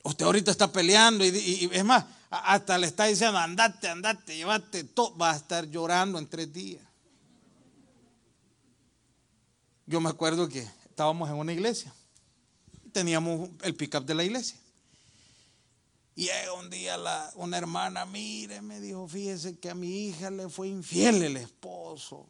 Usted 0.10 0.26
ahorita 0.26 0.50
está 0.50 0.72
peleando 0.72 1.24
y, 1.24 1.70
es 1.72 1.86
más, 1.86 2.04
hasta 2.32 2.80
le 2.80 2.88
está 2.88 3.06
diciendo, 3.06 3.38
andate, 3.38 3.88
andate, 3.88 4.36
llévate 4.36 4.84
todo, 4.84 5.16
va 5.16 5.34
a 5.34 5.36
estar 5.36 5.70
llorando 5.70 6.18
en 6.18 6.28
tres 6.28 6.52
días. 6.52 6.84
Yo 9.86 10.02
me 10.02 10.10
acuerdo 10.10 10.50
que 10.50 10.62
estábamos 10.62 11.30
en 11.30 11.36
una 11.36 11.54
iglesia. 11.54 11.94
Teníamos 12.92 13.52
el 13.62 13.76
pick-up 13.76 14.04
de 14.04 14.16
la 14.16 14.24
iglesia. 14.24 14.58
Y 16.16 16.28
un 16.58 16.72
día 16.72 16.98
una 17.36 17.58
hermana, 17.60 18.08
mire, 18.08 18.62
me 18.62 18.80
dijo, 18.80 19.08
fíjese 19.08 19.60
que 19.60 19.70
a 19.70 19.76
mi 19.76 20.08
hija 20.08 20.32
le 20.32 20.50
fue 20.50 20.70
infiel 20.70 21.22
el 21.22 21.38
esposo. 21.38 22.28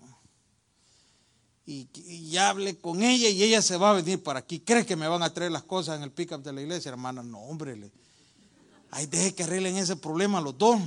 Y, 1.71 2.32
ya 2.32 2.49
hablé 2.49 2.79
con 2.79 3.03
ella 3.03 3.29
y 3.29 3.43
ella 3.43 3.62
se 3.62 3.77
va 3.77 3.91
a 3.91 3.93
venir 3.93 4.23
para 4.23 4.39
aquí. 4.39 4.60
¿Cree 4.60 4.88
que 4.88 4.95
me 4.95 5.08
van 5.08 5.21
a 5.21 5.32
traer 5.32 5.51
las 5.51 5.62
cosas 5.62 5.97
en 5.97 6.03
el 6.03 6.12
pick-up 6.12 6.41
de 6.41 6.51
la 6.51 6.62
iglesia, 6.62 6.89
hermana? 6.89 7.21
No, 7.21 7.41
hombre. 7.41 7.75
Le, 7.75 7.91
ahí 8.89 9.05
deje 9.05 9.36
que 9.36 9.43
arreglen 9.43 9.77
ese 9.77 9.95
problema 9.95 10.41
los 10.41 10.58
dos. 10.58 10.79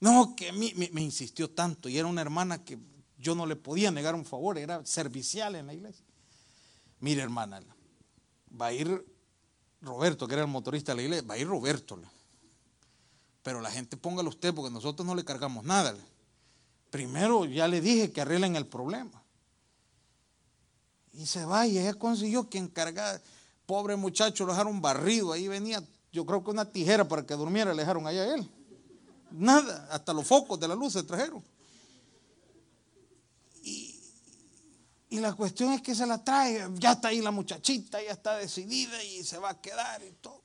No, 0.00 0.34
que 0.34 0.52
me, 0.52 0.72
me 0.74 1.02
insistió 1.02 1.50
tanto. 1.50 1.90
Y 1.90 1.98
era 1.98 2.08
una 2.08 2.22
hermana 2.22 2.64
que 2.64 2.78
yo 3.18 3.34
no 3.34 3.44
le 3.44 3.56
podía 3.56 3.90
negar 3.90 4.14
un 4.14 4.24
favor, 4.24 4.56
era 4.56 4.86
servicial 4.86 5.54
en 5.54 5.66
la 5.66 5.74
iglesia. 5.74 6.06
Mire, 7.00 7.20
hermana, 7.20 7.62
va 8.58 8.66
a 8.68 8.72
ir 8.72 9.04
Roberto, 9.82 10.26
que 10.26 10.32
era 10.32 10.44
el 10.44 10.48
motorista 10.48 10.92
de 10.92 10.96
la 10.96 11.02
iglesia, 11.02 11.28
va 11.28 11.34
a 11.34 11.38
ir 11.38 11.46
Roberto. 11.46 12.00
Pero 13.42 13.60
la 13.60 13.70
gente 13.70 13.98
póngalo 13.98 14.30
usted 14.30 14.54
porque 14.54 14.72
nosotros 14.72 15.06
no 15.06 15.14
le 15.14 15.26
cargamos 15.26 15.62
nada. 15.62 15.94
Primero 16.90 17.44
ya 17.44 17.68
le 17.68 17.80
dije 17.80 18.12
que 18.12 18.20
arreglen 18.20 18.56
el 18.56 18.66
problema. 18.66 19.22
Y 21.12 21.26
se 21.26 21.44
va 21.44 21.66
y 21.66 21.78
ella 21.78 21.94
consiguió 21.94 22.48
que 22.48 22.58
encargar, 22.58 23.20
pobre 23.66 23.96
muchacho, 23.96 24.44
lo 24.44 24.52
dejaron 24.52 24.80
barrido. 24.80 25.32
Ahí 25.32 25.48
venía, 25.48 25.82
yo 26.12 26.26
creo 26.26 26.42
que 26.42 26.50
una 26.50 26.64
tijera 26.64 27.06
para 27.06 27.24
que 27.24 27.34
durmiera 27.34 27.72
le 27.72 27.82
dejaron 27.82 28.06
allá 28.06 28.22
a 28.22 28.34
él. 28.34 28.50
Nada, 29.30 29.88
hasta 29.90 30.12
los 30.12 30.26
focos 30.26 30.58
de 30.58 30.68
la 30.68 30.74
luz 30.74 30.92
se 30.94 31.02
trajeron. 31.02 31.42
Y 35.12 35.18
la 35.18 35.32
cuestión 35.32 35.72
es 35.72 35.82
que 35.82 35.92
se 35.92 36.06
la 36.06 36.22
trae, 36.22 36.68
ya 36.74 36.92
está 36.92 37.08
ahí 37.08 37.20
la 37.20 37.32
muchachita, 37.32 38.00
ya 38.00 38.12
está 38.12 38.36
decidida 38.36 39.02
y 39.02 39.24
se 39.24 39.38
va 39.38 39.50
a 39.50 39.60
quedar 39.60 40.00
y 40.04 40.12
todo. 40.12 40.40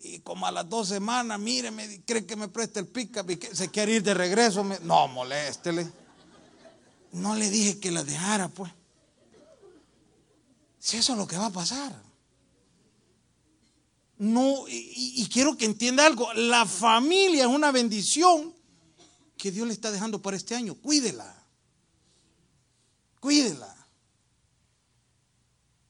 Y 0.00 0.20
como 0.20 0.46
a 0.46 0.52
las 0.52 0.68
dos 0.68 0.88
semanas, 0.88 1.38
mire, 1.40 1.70
me, 1.70 2.02
cree 2.02 2.24
que 2.24 2.36
me 2.36 2.48
preste 2.48 2.80
el 2.80 2.86
pick-up 2.86 3.28
y 3.30 3.36
que 3.36 3.54
se 3.54 3.68
quiere 3.70 3.94
ir 3.94 4.02
de 4.02 4.14
regreso. 4.14 4.64
no, 4.82 5.08
moléstele. 5.08 5.90
No 7.12 7.34
le 7.34 7.50
dije 7.50 7.80
que 7.80 7.90
la 7.90 8.04
dejara, 8.04 8.48
pues. 8.48 8.70
Si 10.78 10.96
eso 10.96 11.12
es 11.12 11.18
lo 11.18 11.26
que 11.26 11.36
va 11.36 11.46
a 11.46 11.50
pasar. 11.50 12.00
No, 14.18 14.68
y, 14.68 15.22
y 15.22 15.28
quiero 15.28 15.56
que 15.56 15.64
entienda 15.64 16.06
algo. 16.06 16.32
La 16.34 16.64
familia 16.66 17.44
es 17.44 17.50
una 17.50 17.72
bendición 17.72 18.54
que 19.36 19.50
Dios 19.50 19.66
le 19.66 19.72
está 19.72 19.90
dejando 19.90 20.22
para 20.22 20.36
este 20.36 20.54
año. 20.54 20.74
Cuídela. 20.74 21.42
Cuídela. 23.20 23.77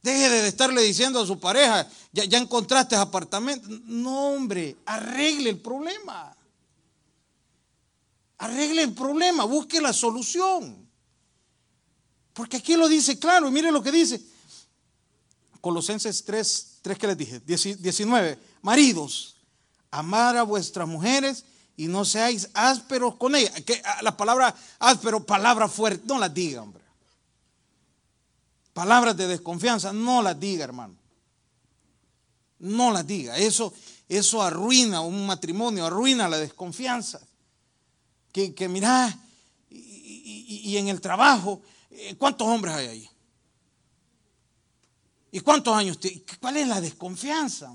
Deje 0.03 0.29
de 0.29 0.49
estarle 0.49 0.83
diciendo 0.83 1.21
a 1.21 1.27
su 1.27 1.39
pareja, 1.39 1.89
ya, 2.13 2.25
ya 2.25 2.39
encontraste 2.39 2.95
apartamento. 2.97 3.69
No, 3.85 4.31
hombre, 4.31 4.77
arregle 4.87 5.51
el 5.51 5.59
problema. 5.59 6.37
Arregle 8.39 8.83
el 8.83 8.95
problema, 8.95 9.45
busque 9.45 9.81
la 9.81 9.93
solución. 9.93 10.89
Porque 12.33 12.59
aquí 12.59 12.77
lo 12.77 12.89
dice 12.89 13.19
claro, 13.19 13.51
mire 13.51 13.73
lo 13.73 13.83
que 13.83 13.91
dice. 13.91 14.23
Colosenses 15.61 16.25
3, 16.25 16.79
3 16.83 16.99
que 16.99 17.07
les 17.09 17.19
dije, 17.19 17.41
19. 17.41 18.39
Maridos, 18.63 19.37
amar 19.91 20.37
a 20.37 20.45
vuestras 20.45 20.87
mujeres 20.87 21.45
y 21.77 21.89
no 21.89 22.05
seáis 22.05 22.49
ásperos 22.55 23.17
con 23.17 23.35
ellas. 23.35 23.53
Que, 23.63 23.83
ah, 23.85 24.03
la 24.03 24.17
palabra 24.17 24.55
áspero, 24.79 25.25
palabra 25.27 25.69
fuerte, 25.69 26.05
no 26.07 26.19
la 26.19 26.29
diga, 26.29 26.63
hombre. 26.63 26.78
Palabras 28.79 29.17
de 29.17 29.27
desconfianza, 29.27 29.93
no 29.93 30.23
las 30.23 30.39
diga, 30.39 30.63
hermano. 30.63 30.95
No 32.61 32.93
las 32.93 33.05
diga. 33.05 33.37
Eso, 33.37 33.75
eso 34.09 34.41
arruina 34.41 35.01
un 35.01 35.27
matrimonio, 35.27 35.85
arruina 35.85 36.29
la 36.29 36.39
desconfianza. 36.39 37.21
Que, 38.31 38.55
que 38.55 38.69
mira, 38.69 39.19
y, 39.69 40.77
en 40.77 40.87
el 40.87 41.01
trabajo, 41.01 41.61
eh, 41.91 42.15
¿cuántos 42.17 42.47
hombres 42.47 42.73
hay 42.73 42.87
ahí? 42.87 43.11
¿Y 45.33 45.41
cuántos 45.41 45.75
años 45.75 45.99
tiene? 45.99 46.23
¿Cuál 46.41 46.59
es 46.59 46.69
la 46.69 46.81
desconfianza? 46.81 47.75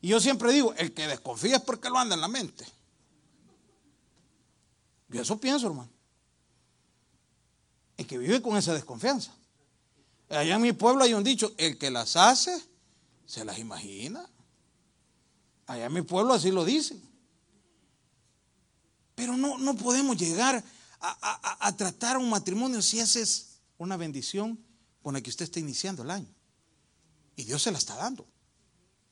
Y 0.00 0.08
yo 0.08 0.18
siempre 0.18 0.52
digo, 0.52 0.74
el 0.78 0.92
que 0.92 1.06
desconfía 1.06 1.58
es 1.58 1.62
porque 1.62 1.90
lo 1.90 1.96
anda 1.96 2.16
en 2.16 2.20
la 2.20 2.28
mente. 2.28 2.66
Yo 5.10 5.22
eso 5.22 5.38
pienso, 5.38 5.68
hermano. 5.68 5.92
El 7.96 8.04
que 8.08 8.18
vive 8.18 8.42
con 8.42 8.56
esa 8.56 8.74
desconfianza. 8.74 9.36
Allá 10.30 10.54
en 10.54 10.62
mi 10.62 10.72
pueblo 10.72 11.02
hay 11.02 11.12
un 11.12 11.24
dicho, 11.24 11.52
el 11.58 11.76
que 11.76 11.90
las 11.90 12.14
hace, 12.14 12.56
se 13.26 13.44
las 13.44 13.58
imagina. 13.58 14.28
Allá 15.66 15.86
en 15.86 15.92
mi 15.92 16.02
pueblo 16.02 16.32
así 16.32 16.52
lo 16.52 16.64
dicen. 16.64 17.02
Pero 19.16 19.36
no, 19.36 19.58
no 19.58 19.74
podemos 19.74 20.16
llegar 20.16 20.62
a, 21.00 21.76
tratar 21.76 22.16
un 22.16 22.30
matrimonio 22.30 22.80
si 22.80 23.00
esa 23.00 23.18
es 23.18 23.60
una 23.76 23.96
bendición 23.96 24.58
con 25.02 25.14
la 25.14 25.20
que 25.20 25.30
usted 25.30 25.46
está 25.46 25.58
iniciando 25.58 26.02
el 26.02 26.10
año. 26.10 26.32
Y 27.34 27.44
Dios 27.44 27.62
se 27.62 27.72
la 27.72 27.78
está 27.78 27.96
dando. 27.96 28.24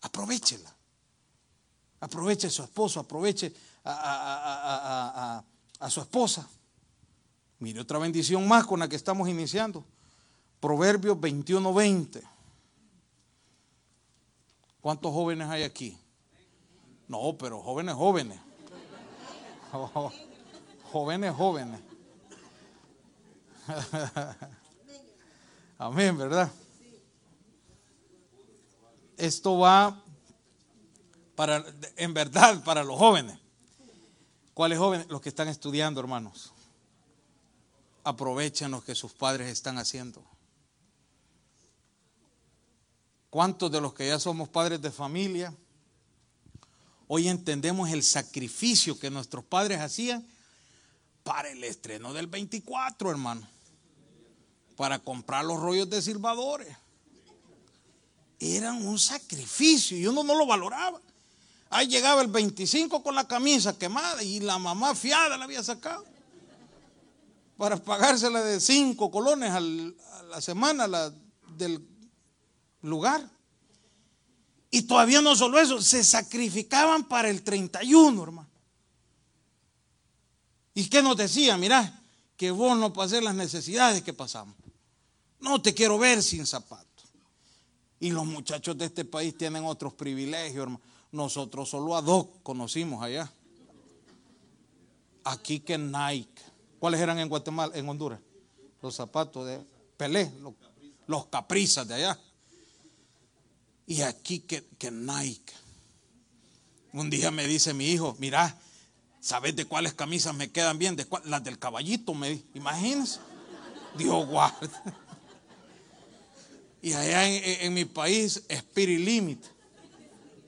Aprovechela. 0.02 0.74
Aproveche 2.00 2.46
a 2.46 2.50
su 2.50 2.62
esposo, 2.62 3.00
aproveche 3.00 3.52
a, 3.84 5.42
a 5.80 5.90
su 5.90 6.00
esposa. 6.00 6.48
Mire 7.58 7.80
otra 7.80 7.98
bendición 7.98 8.46
más 8.46 8.66
con 8.66 8.78
la 8.78 8.88
que 8.88 8.94
estamos 8.94 9.28
iniciando. 9.28 9.84
Proverbios 10.60 11.16
21:20. 11.18 12.22
¿Cuántos 14.80 15.12
jóvenes 15.12 15.48
hay 15.48 15.62
aquí? 15.62 15.98
No, 17.08 17.36
pero 17.38 17.60
jóvenes, 17.60 17.94
jóvenes. 17.94 18.40
Jóvenes, 20.90 21.34
jóvenes. 21.34 21.80
Amén, 25.78 26.16
¿verdad? 26.16 26.50
Esto 29.18 29.58
va 29.58 30.02
para, 31.34 31.62
en 31.96 32.14
verdad, 32.14 32.64
para 32.64 32.82
los 32.82 32.98
jóvenes. 32.98 33.38
¿Cuáles 34.54 34.78
jóvenes? 34.78 35.06
Los 35.08 35.20
que 35.20 35.28
están 35.28 35.48
estudiando, 35.48 36.00
hermanos. 36.00 36.54
Aprovechen 38.02 38.70
lo 38.70 38.82
que 38.82 38.94
sus 38.94 39.12
padres 39.12 39.50
están 39.50 39.76
haciendo. 39.76 40.24
¿Cuántos 43.30 43.70
de 43.70 43.80
los 43.80 43.92
que 43.92 44.06
ya 44.06 44.18
somos 44.18 44.48
padres 44.48 44.80
de 44.80 44.90
familia 44.90 45.54
hoy 47.06 47.28
entendemos 47.28 47.90
el 47.90 48.02
sacrificio 48.02 48.98
que 48.98 49.10
nuestros 49.10 49.44
padres 49.44 49.80
hacían 49.80 50.26
para 51.24 51.50
el 51.50 51.62
estreno 51.64 52.14
del 52.14 52.26
24, 52.26 53.10
hermano? 53.10 53.46
Para 54.76 54.98
comprar 54.98 55.44
los 55.44 55.60
rollos 55.60 55.90
de 55.90 56.00
silbadores. 56.00 56.74
Eran 58.40 58.86
un 58.86 58.98
sacrificio 58.98 59.98
y 59.98 60.06
uno 60.06 60.22
no 60.22 60.34
lo 60.34 60.46
valoraba. 60.46 61.00
Ahí 61.70 61.86
llegaba 61.88 62.22
el 62.22 62.28
25 62.28 63.02
con 63.02 63.14
la 63.14 63.28
camisa 63.28 63.76
quemada 63.76 64.22
y 64.22 64.40
la 64.40 64.58
mamá 64.58 64.94
fiada 64.94 65.36
la 65.36 65.44
había 65.44 65.62
sacado 65.62 66.06
para 67.58 67.76
pagársela 67.76 68.40
de 68.42 68.60
cinco 68.60 69.10
colones 69.10 69.50
a 69.50 69.60
la 69.60 70.40
semana 70.40 70.86
del 71.56 71.97
lugar. 72.82 73.28
Y 74.70 74.82
todavía 74.82 75.22
no 75.22 75.34
solo 75.34 75.58
eso, 75.58 75.80
se 75.80 76.04
sacrificaban 76.04 77.04
para 77.08 77.30
el 77.30 77.42
31, 77.42 78.22
hermano. 78.22 78.48
¿Y 80.74 80.88
qué 80.88 81.02
nos 81.02 81.16
decía? 81.16 81.56
Mirá, 81.56 82.02
que 82.36 82.50
vos 82.50 82.78
no 82.78 82.92
pasés 82.92 83.22
las 83.22 83.34
necesidades 83.34 84.02
que 84.02 84.12
pasamos. 84.12 84.54
No 85.40 85.60
te 85.60 85.74
quiero 85.74 85.98
ver 85.98 86.22
sin 86.22 86.46
zapatos. 86.46 86.86
Y 87.98 88.10
los 88.10 88.26
muchachos 88.26 88.78
de 88.78 88.84
este 88.84 89.04
país 89.04 89.36
tienen 89.36 89.64
otros 89.64 89.94
privilegios, 89.94 90.62
hermano. 90.62 90.80
Nosotros 91.10 91.68
solo 91.70 91.96
a 91.96 92.02
dos 92.02 92.28
conocimos 92.42 93.02
allá. 93.02 93.32
Aquí 95.24 95.60
que 95.60 95.78
Nike. 95.78 96.42
¿Cuáles 96.78 97.00
eran 97.00 97.18
en 97.18 97.28
Guatemala, 97.28 97.76
en 97.76 97.88
Honduras? 97.88 98.20
Los 98.82 98.94
zapatos 98.94 99.46
de 99.46 99.60
Pelé, 99.96 100.30
los, 100.40 100.54
los 101.06 101.26
caprizas 101.26 101.88
de 101.88 101.94
allá. 101.94 102.20
Y 103.88 104.02
aquí 104.02 104.40
que, 104.40 104.90
Nike. 104.90 105.54
Un 106.92 107.08
día 107.08 107.30
me 107.30 107.46
dice 107.46 107.72
mi 107.72 107.86
hijo, 107.86 108.14
mira, 108.18 108.54
¿sabes 109.18 109.56
de 109.56 109.64
cuáles 109.64 109.94
camisas 109.94 110.34
me 110.34 110.50
quedan 110.50 110.78
bien? 110.78 110.94
De 110.94 111.06
las 111.24 111.42
del 111.42 111.58
caballito, 111.58 112.12
me 112.12 112.42
Imagínense. 112.52 113.18
Dios 113.96 114.26
guarda. 114.26 114.68
Y 116.82 116.92
allá 116.92 117.26
en, 117.26 117.72
mi 117.72 117.86
país, 117.86 118.42
Spirit 118.46 119.00
Limit, 119.00 119.42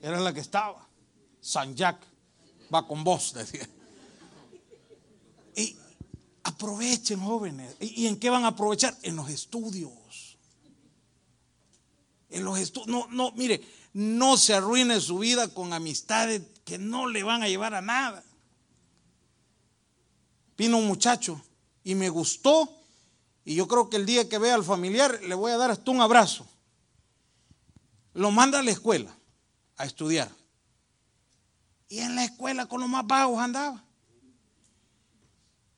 era 0.03 0.19
la 0.19 0.31
que 0.33 0.39
estaba. 0.39 0.87
San 1.41 1.75
Jack, 1.75 1.97
va 2.73 2.87
con 2.87 3.03
vos, 3.03 3.33
decía. 3.33 3.67
Y 5.55 5.75
aprovechen, 6.43 7.19
jóvenes. 7.19 7.75
¿Y 7.79 8.05
en 8.05 8.17
qué 8.17 8.29
van 8.29 8.45
a 8.45 8.49
aprovechar? 8.49 8.95
En 9.01 9.15
los 9.15 9.29
estudios 9.29 9.91
en 12.31 12.43
los 12.43 12.57
estudios. 12.57 12.87
No, 12.87 13.07
no, 13.11 13.31
mire, 13.33 13.61
no 13.93 14.37
se 14.37 14.53
arruine 14.53 14.99
su 14.99 15.19
vida 15.19 15.47
con 15.53 15.73
amistades 15.73 16.41
que 16.65 16.77
no 16.77 17.07
le 17.07 17.23
van 17.23 17.43
a 17.43 17.47
llevar 17.47 17.73
a 17.75 17.81
nada. 17.81 18.23
Vino 20.57 20.77
un 20.77 20.87
muchacho 20.87 21.41
y 21.83 21.95
me 21.95 22.09
gustó 22.09 22.77
y 23.43 23.55
yo 23.55 23.67
creo 23.67 23.89
que 23.89 23.97
el 23.97 24.05
día 24.05 24.29
que 24.29 24.37
vea 24.37 24.55
al 24.55 24.63
familiar 24.63 25.19
le 25.23 25.35
voy 25.35 25.51
a 25.51 25.57
dar 25.57 25.71
hasta 25.71 25.91
un 25.91 26.01
abrazo. 26.01 26.45
Lo 28.13 28.31
manda 28.31 28.59
a 28.59 28.63
la 28.63 28.71
escuela 28.71 29.15
a 29.77 29.85
estudiar. 29.85 30.29
Y 31.89 31.99
en 31.99 32.15
la 32.15 32.23
escuela 32.23 32.67
con 32.67 32.81
los 32.81 32.89
más 32.89 33.05
bajos 33.05 33.39
andaba. 33.39 33.83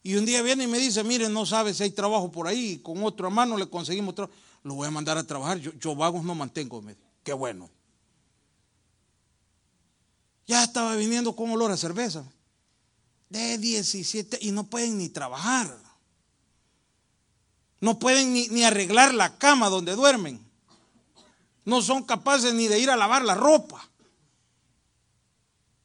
Y 0.06 0.16
un 0.16 0.26
día 0.26 0.42
viene 0.42 0.66
y 0.66 0.68
me 0.68 0.78
dice, 0.78 1.04
mire, 1.04 1.30
no 1.30 1.46
sabe 1.46 1.74
si 1.74 1.84
hay 1.84 1.92
trabajo 1.92 2.30
por 2.30 2.48
ahí. 2.48 2.78
Con 2.80 3.02
otro 3.04 3.28
hermano 3.28 3.58
le 3.58 3.70
conseguimos 3.70 4.14
trabajo 4.14 4.36
lo 4.64 4.76
voy 4.76 4.88
a 4.88 4.92
mandar 4.92 5.18
a 5.18 5.24
trabajar. 5.24 5.60
Yo, 5.60 5.96
vagos 5.96 6.24
no 6.24 6.34
mantengo. 6.36 6.82
Qué 7.24 7.34
bueno. 7.34 7.70
Ya 10.48 10.64
estaba 10.64 10.96
viniendo 10.96 11.36
con 11.36 11.52
olor 11.52 11.72
a 11.72 11.78
cerveza. 11.78 12.24
De 13.30 13.58
17 13.58 14.40
y 14.42 14.52
no 14.52 14.66
pueden 14.66 14.98
ni 14.98 15.10
trabajar. 15.10 15.78
No 17.82 18.00
pueden 18.00 18.34
ni, 18.34 18.48
ni 18.48 18.64
arreglar 18.64 19.14
la 19.14 19.38
cama 19.38 19.70
donde 19.70 19.96
duermen. 19.96 20.40
No 21.66 21.82
son 21.82 22.04
capaces 22.04 22.54
ni 22.54 22.68
de 22.68 22.80
ir 22.80 22.90
a 22.90 22.96
lavar 22.96 23.24
la 23.24 23.36
ropa. 23.36 23.90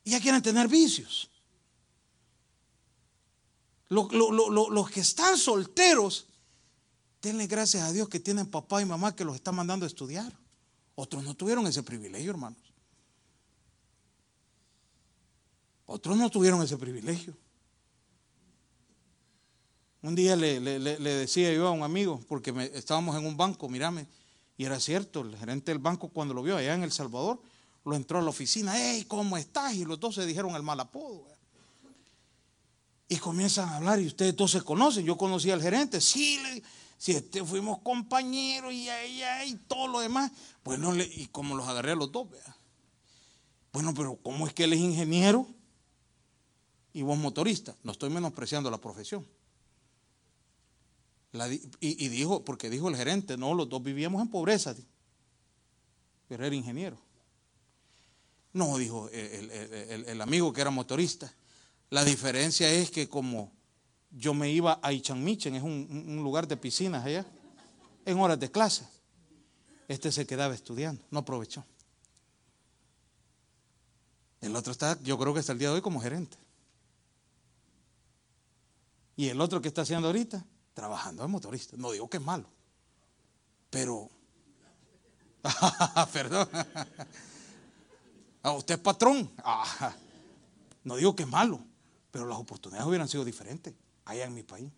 Y 0.04 0.10
ya 0.12 0.20
quieren 0.20 0.42
tener 0.42 0.68
vicios. 0.68 1.30
los 3.88 4.90
que 4.90 5.00
están 5.00 5.36
solteros 5.36 6.27
Denle 7.28 7.46
gracias 7.46 7.82
a 7.82 7.92
Dios 7.92 8.08
que 8.08 8.20
tienen 8.20 8.46
papá 8.46 8.80
y 8.80 8.86
mamá 8.86 9.14
que 9.14 9.22
los 9.22 9.34
está 9.34 9.52
mandando 9.52 9.84
a 9.84 9.86
estudiar. 9.86 10.32
Otros 10.94 11.22
no 11.22 11.34
tuvieron 11.34 11.66
ese 11.66 11.82
privilegio, 11.82 12.30
hermanos. 12.30 12.72
Otros 15.84 16.16
no 16.16 16.30
tuvieron 16.30 16.62
ese 16.62 16.78
privilegio. 16.78 17.36
Un 20.00 20.14
día 20.14 20.36
le, 20.36 20.58
decía 20.58 21.52
yo 21.52 21.66
a 21.66 21.70
un 21.70 21.82
amigo, 21.82 22.18
porque 22.28 22.70
estábamos 22.72 23.14
en 23.14 23.26
un 23.26 23.36
banco, 23.36 23.68
mírame, 23.68 24.06
y 24.56 24.64
era 24.64 24.80
cierto, 24.80 25.20
el 25.20 25.36
gerente 25.36 25.70
del 25.70 25.80
banco 25.80 26.08
cuando 26.08 26.32
lo 26.32 26.42
vio 26.42 26.56
allá 26.56 26.72
en 26.72 26.82
El 26.82 26.92
Salvador, 26.92 27.42
lo 27.84 27.94
entró 27.94 28.20
a 28.20 28.22
la 28.22 28.30
oficina, 28.30 28.72
hey, 28.74 29.04
¿cómo 29.06 29.36
estás? 29.36 29.74
Y 29.74 29.84
los 29.84 30.00
dos 30.00 30.14
se 30.14 30.24
dijeron 30.24 30.56
el 30.56 30.62
mal 30.62 30.80
apodo. 30.80 31.26
Y 33.06 33.16
comienzan 33.16 33.68
a 33.68 33.76
hablar 33.76 34.00
y 34.00 34.06
ustedes 34.06 34.34
todos 34.34 34.52
se 34.52 34.62
conocen. 34.62 35.04
Yo 35.04 35.18
conocí 35.18 35.50
al 35.50 35.60
gerente, 35.60 36.00
sí, 36.00 36.38
le, 36.42 36.62
si 36.98 37.12
este 37.12 37.44
fuimos 37.44 37.78
compañeros 37.78 38.72
y 38.72 38.88
y 39.46 39.54
todo 39.68 39.86
lo 39.86 40.00
demás. 40.00 40.32
Bueno, 40.64 40.94
y 40.96 41.28
como 41.28 41.54
los 41.54 41.66
agarré 41.66 41.92
a 41.92 41.94
los 41.94 42.10
dos, 42.10 42.28
vea. 42.28 42.56
Bueno, 43.72 43.94
pero 43.94 44.16
¿cómo 44.16 44.46
es 44.46 44.52
que 44.52 44.64
él 44.64 44.72
es 44.72 44.80
ingeniero 44.80 45.46
y 46.92 47.02
vos 47.02 47.16
motorista? 47.16 47.76
No 47.84 47.92
estoy 47.92 48.10
menospreciando 48.10 48.70
la 48.70 48.80
profesión. 48.80 49.24
y, 51.80 52.08
dijo, 52.08 52.44
porque 52.44 52.68
dijo 52.68 52.88
el 52.88 52.96
gerente, 52.96 53.36
no, 53.36 53.54
los 53.54 53.68
dos 53.68 53.82
vivíamos 53.82 54.20
en 54.20 54.28
pobreza, 54.28 54.74
pero 56.26 56.44
era 56.44 56.54
ingeniero. 56.54 56.98
No, 58.52 58.76
dijo 58.76 59.08
el 59.12 60.20
amigo 60.20 60.52
que 60.52 60.62
era 60.62 60.70
motorista. 60.70 61.32
La 61.90 62.04
diferencia 62.04 62.68
es 62.70 62.90
que 62.90 63.08
como 63.08 63.52
yo 64.10 64.34
me 64.34 64.50
iba 64.50 64.78
a 64.82 64.92
Ichanmichen, 64.92 65.54
es 65.54 65.62
un, 65.62 66.20
lugar 66.22 66.48
de 66.48 66.56
piscinas 66.56 67.04
allá, 67.04 67.26
en 68.04 68.18
horas 68.18 68.38
de 68.40 68.50
clase. 68.50 68.88
Este 69.86 70.12
se 70.12 70.26
quedaba 70.26 70.54
estudiando, 70.54 71.02
no 71.10 71.20
aprovechó. 71.20 71.64
El 74.40 74.54
otro 74.54 74.72
está, 74.72 75.00
yo 75.02 75.18
creo 75.18 75.34
que 75.34 75.40
está 75.40 75.52
el 75.52 75.58
día 75.58 75.68
de 75.68 75.76
hoy 75.76 75.80
como 75.80 76.00
gerente. 76.00 76.36
Y 79.16 79.28
el 79.28 79.40
otro 79.40 79.60
que 79.60 79.68
está 79.68 79.82
haciendo 79.82 80.06
ahorita, 80.06 80.44
trabajando 80.74 81.22
de 81.22 81.28
motorista. 81.28 81.76
No 81.76 81.90
digo 81.90 82.08
que 82.08 82.18
es 82.18 82.22
malo, 82.22 82.48
pero, 83.68 84.08
perdón, 86.12 86.48
ah, 88.42 88.52
usted 88.52 88.76
es 88.76 88.80
patrón. 88.80 89.30
Ah, 89.38 89.92
no 90.84 90.96
digo 90.96 91.16
que 91.16 91.24
es 91.24 91.28
malo, 91.28 91.60
pero 92.10 92.26
las 92.26 92.38
oportunidades 92.38 92.86
hubieran 92.86 93.08
sido 93.08 93.24
diferentes 93.24 93.74
allá 94.08 94.24
en 94.24 94.34
mi 94.34 94.42
país. 94.42 94.72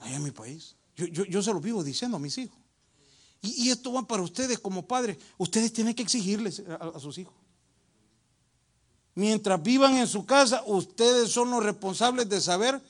Allá 0.00 0.16
en 0.16 0.22
mi 0.24 0.32
país. 0.32 0.76
Yo, 0.96 1.42
se 1.42 1.52
lo 1.52 1.60
vivo 1.60 1.82
diciendo 1.82 2.16
a 2.16 2.20
mis 2.20 2.36
hijos. 2.38 2.58
Y, 3.40 3.70
esto 3.70 3.92
va 3.92 4.06
para 4.06 4.22
ustedes 4.22 4.58
como 4.58 4.86
padres. 4.86 5.16
Ustedes 5.38 5.72
tienen 5.72 5.94
que 5.94 6.02
exigirles 6.02 6.60
a, 6.60 6.98
sus 6.98 7.18
hijos. 7.18 7.34
Mientras 9.14 9.62
vivan 9.62 9.96
en 9.96 10.08
su 10.08 10.26
casa, 10.26 10.62
ustedes 10.66 11.30
son 11.30 11.50
los 11.50 11.62
responsables 11.62 12.28
de 12.28 12.40
saber 12.40 12.82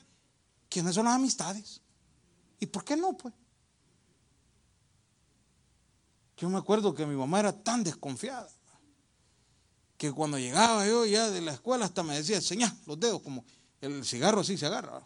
quiénes 0.69 0.95
son 0.95 1.05
las 1.05 1.15
amistades. 1.15 1.81
¿Y 2.59 2.65
por 2.65 2.83
qué 2.83 2.95
no? 2.95 3.15
Pues. 3.15 3.33
Yo 6.37 6.49
me 6.49 6.57
acuerdo 6.57 6.95
que 6.95 7.05
mi 7.05 7.15
mamá 7.15 7.39
era 7.39 7.63
tan 7.63 7.83
desconfiada 7.83 8.49
que 9.97 10.11
cuando 10.11 10.37
llegaba 10.39 10.85
yo 10.87 11.05
ya 11.05 11.29
de 11.29 11.41
la 11.41 11.53
escuela 11.53 11.85
hasta 11.85 12.03
me 12.03 12.15
decía, 12.15 12.41
señá 12.41 12.75
los 12.85 12.99
dedos, 12.99 13.21
como 13.21 13.45
el 13.83 14.05
cigarro 14.05 14.41
así 14.41 14.57
se 14.57 14.65
agarra. 14.65 15.01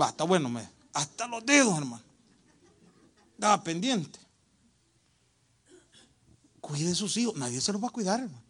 Va, 0.00 0.10
está 0.10 0.24
bueno, 0.24 0.48
me, 0.48 0.68
hasta 0.92 1.26
los 1.26 1.44
dedos, 1.44 1.76
hermano. 1.76 2.02
Estaba 3.34 3.62
pendiente. 3.62 4.18
Cuide 6.60 6.94
sus 6.94 7.16
hijos, 7.16 7.34
nadie 7.36 7.60
se 7.60 7.72
los 7.72 7.82
va 7.82 7.88
a 7.88 7.90
cuidar, 7.90 8.20
hermano. 8.20 8.42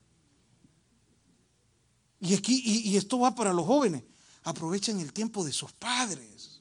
Y 2.21 2.35
aquí, 2.35 2.63
y, 2.65 2.97
esto 2.97 3.19
va 3.19 3.35
para 3.35 3.53
los 3.53 3.67
jóvenes. 3.67 4.03
Aprovechen 4.45 5.01
el 5.01 5.13
tiempo 5.13 5.45
de 5.45 5.53
sus 5.53 5.73
padres. 5.73 6.61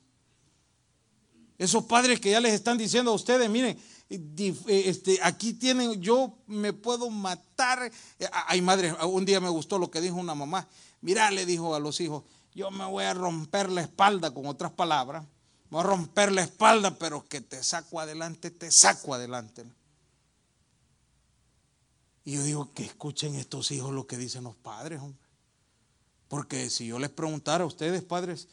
Esos 1.57 1.83
padres 1.85 2.19
que 2.19 2.31
ya 2.31 2.39
les 2.39 2.53
están 2.53 2.77
diciendo 2.77 3.11
a 3.11 3.15
ustedes, 3.15 3.49
miren, 3.49 3.77
eh, 4.09 4.83
este, 4.85 5.19
aquí 5.21 5.53
tienen, 5.53 6.01
yo 6.01 6.37
me 6.47 6.73
puedo 6.73 7.09
matar. 7.09 7.91
Eh, 8.19 8.27
hay 8.47 8.61
madres, 8.61 8.95
un 9.03 9.25
día 9.25 9.39
me 9.39 9.49
gustó 9.49 9.77
lo 9.77 9.91
que 9.91 10.01
dijo 10.01 10.15
una 10.15 10.35
mamá. 10.35 10.67
Mira, 11.01 11.29
le 11.31 11.45
dijo 11.45 11.75
a 11.75 11.79
los 11.79 11.99
hijos, 12.01 12.23
yo 12.55 12.71
me 12.71 12.85
voy 12.85 13.03
a 13.03 13.13
romper 13.13 13.71
la 13.71 13.81
espalda, 13.81 14.33
con 14.33 14.45
otras 14.45 14.71
palabras. 14.71 15.25
Voy 15.69 15.81
a 15.81 15.83
romper 15.83 16.31
la 16.31 16.43
espalda, 16.43 16.97
pero 16.97 17.25
que 17.25 17.41
te 17.41 17.63
saco 17.63 17.99
adelante, 17.99 18.51
te 18.51 18.71
saco 18.71 19.13
adelante. 19.13 19.65
Y 22.25 22.33
yo 22.35 22.43
digo 22.43 22.73
que 22.73 22.85
escuchen 22.85 23.35
estos 23.35 23.71
hijos 23.71 23.91
lo 23.91 24.05
que 24.05 24.17
dicen 24.17 24.43
los 24.43 24.55
padres, 24.55 25.01
hombre. 25.01 25.27
Porque 26.27 26.69
si 26.69 26.87
yo 26.87 26.99
les 26.99 27.09
preguntara 27.09 27.63
a 27.63 27.67
ustedes, 27.67 28.03
padres, 28.03 28.47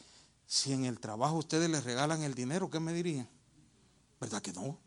si 0.45 0.73
en 0.73 0.85
el 0.85 0.99
trabajo 0.99 1.35
ustedes 1.35 1.69
les 1.69 1.83
regalan 1.83 2.23
el 2.23 2.33
dinero, 2.33 2.69
¿qué 2.69 2.79
me 2.79 2.93
dirían? 2.93 3.29
¿Verdad 4.19 4.41
que 4.41 4.53
no? 4.53 4.79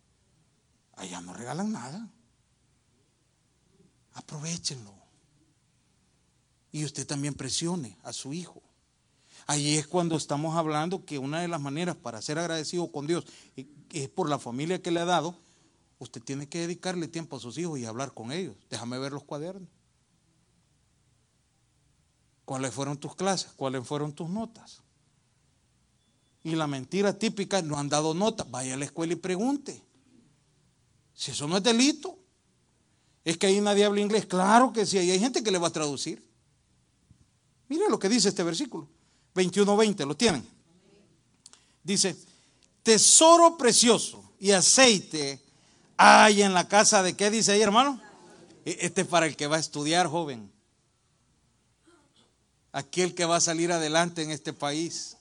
Allá 0.97 1.21
no 1.21 1.33
regalan 1.35 1.73
nada. 1.73 2.09
Aprovechenlo. 4.13 4.95
Y 6.71 6.85
usted 6.85 7.07
también 7.07 7.35
presione 7.35 7.97
a 8.03 8.13
su 8.13 8.33
hijo. 8.33 8.64
Ahí 9.47 9.77
es 9.77 9.87
cuando 9.87 10.17
estamos 10.17 10.57
hablando 10.57 11.05
que 11.05 11.19
una 11.19 11.41
de 11.41 11.49
las 11.49 11.61
maneras 11.61 11.97
para 11.97 12.23
ser 12.23 12.39
agradecido 12.39 12.91
con 12.91 13.07
Dios 13.07 13.27
es 13.93 14.09
por 14.09 14.29
la 14.29 14.39
familia 14.39 14.81
que 14.81 14.91
le 14.91 15.01
ha 15.01 15.05
dado. 15.05 15.37
Usted 15.99 16.23
tiene 16.23 16.49
que 16.49 16.61
dedicarle 16.61 17.09
tiempo 17.09 17.37
a 17.37 17.41
sus 17.41 17.59
hijos 17.59 17.79
y 17.79 17.85
hablar 17.85 18.15
con 18.15 18.33
ellos. 18.33 18.57
Déjame 18.71 18.99
ver 18.99 19.13
los 19.13 19.25
cuadernos. 19.25 19.69
¿Cuáles 22.45 22.73
fueron 22.73 22.97
tus 22.99 23.15
clases? 23.15 23.53
¿Cuáles 23.57 23.87
fueron 23.87 24.13
tus 24.13 24.29
notas? 24.29 24.83
Y 26.43 26.57
la 26.57 26.67
mentira 26.67 27.19
típica, 27.19 27.63
no 27.63 27.79
han 27.79 27.89
dado 27.89 28.13
nota. 28.13 28.45
Vaya 28.45 28.75
a 28.75 28.77
la 28.77 28.85
escuela 28.85 29.15
y 29.15 29.17
pregunte. 29.17 29.83
Si 31.15 31.31
eso 31.31 31.47
no 31.49 31.57
es 31.57 31.63
delito. 31.63 32.19
Es 33.25 33.39
que 33.39 33.47
ahí 33.47 33.61
nadie 33.61 33.85
habla 33.85 34.01
inglés. 34.01 34.27
Claro 34.27 34.73
que 34.73 34.85
sí, 34.85 34.99
hay 34.99 35.19
gente 35.19 35.43
que 35.43 35.51
le 35.51 35.59
va 35.59 35.69
a 35.69 35.73
traducir. 35.73 36.23
Mire 37.69 37.89
lo 37.89 37.99
que 37.99 38.11
dice 38.11 38.29
este 38.29 38.43
versículo. 38.43 38.89
21-20, 39.35 40.07
¿lo 40.07 40.17
tienen? 40.17 40.47
Dice, 41.83 42.17
tesoro 42.83 43.57
precioso 43.57 44.33
y 44.39 44.53
aceite 44.53 45.41
hay 45.97 46.43
en 46.43 46.55
la 46.55 46.69
casa 46.69 47.03
de 47.03 47.17
qué 47.17 47.31
dice 47.31 47.53
ahí, 47.53 47.63
hermano. 47.63 48.01
E, 48.65 48.79
este 48.81 49.03
es 49.03 49.07
para 49.07 49.27
el 49.27 49.37
que 49.37 49.47
va 49.47 49.57
a 49.57 49.61
estudiar, 49.61 50.07
joven. 50.07 50.51
Aquel 52.73 53.15
que 53.15 53.25
va 53.25 53.37
a 53.37 53.41
salir 53.41 53.71
adelante 53.73 54.23
en 54.23 54.31
este 54.31 54.53
país. 54.53 55.17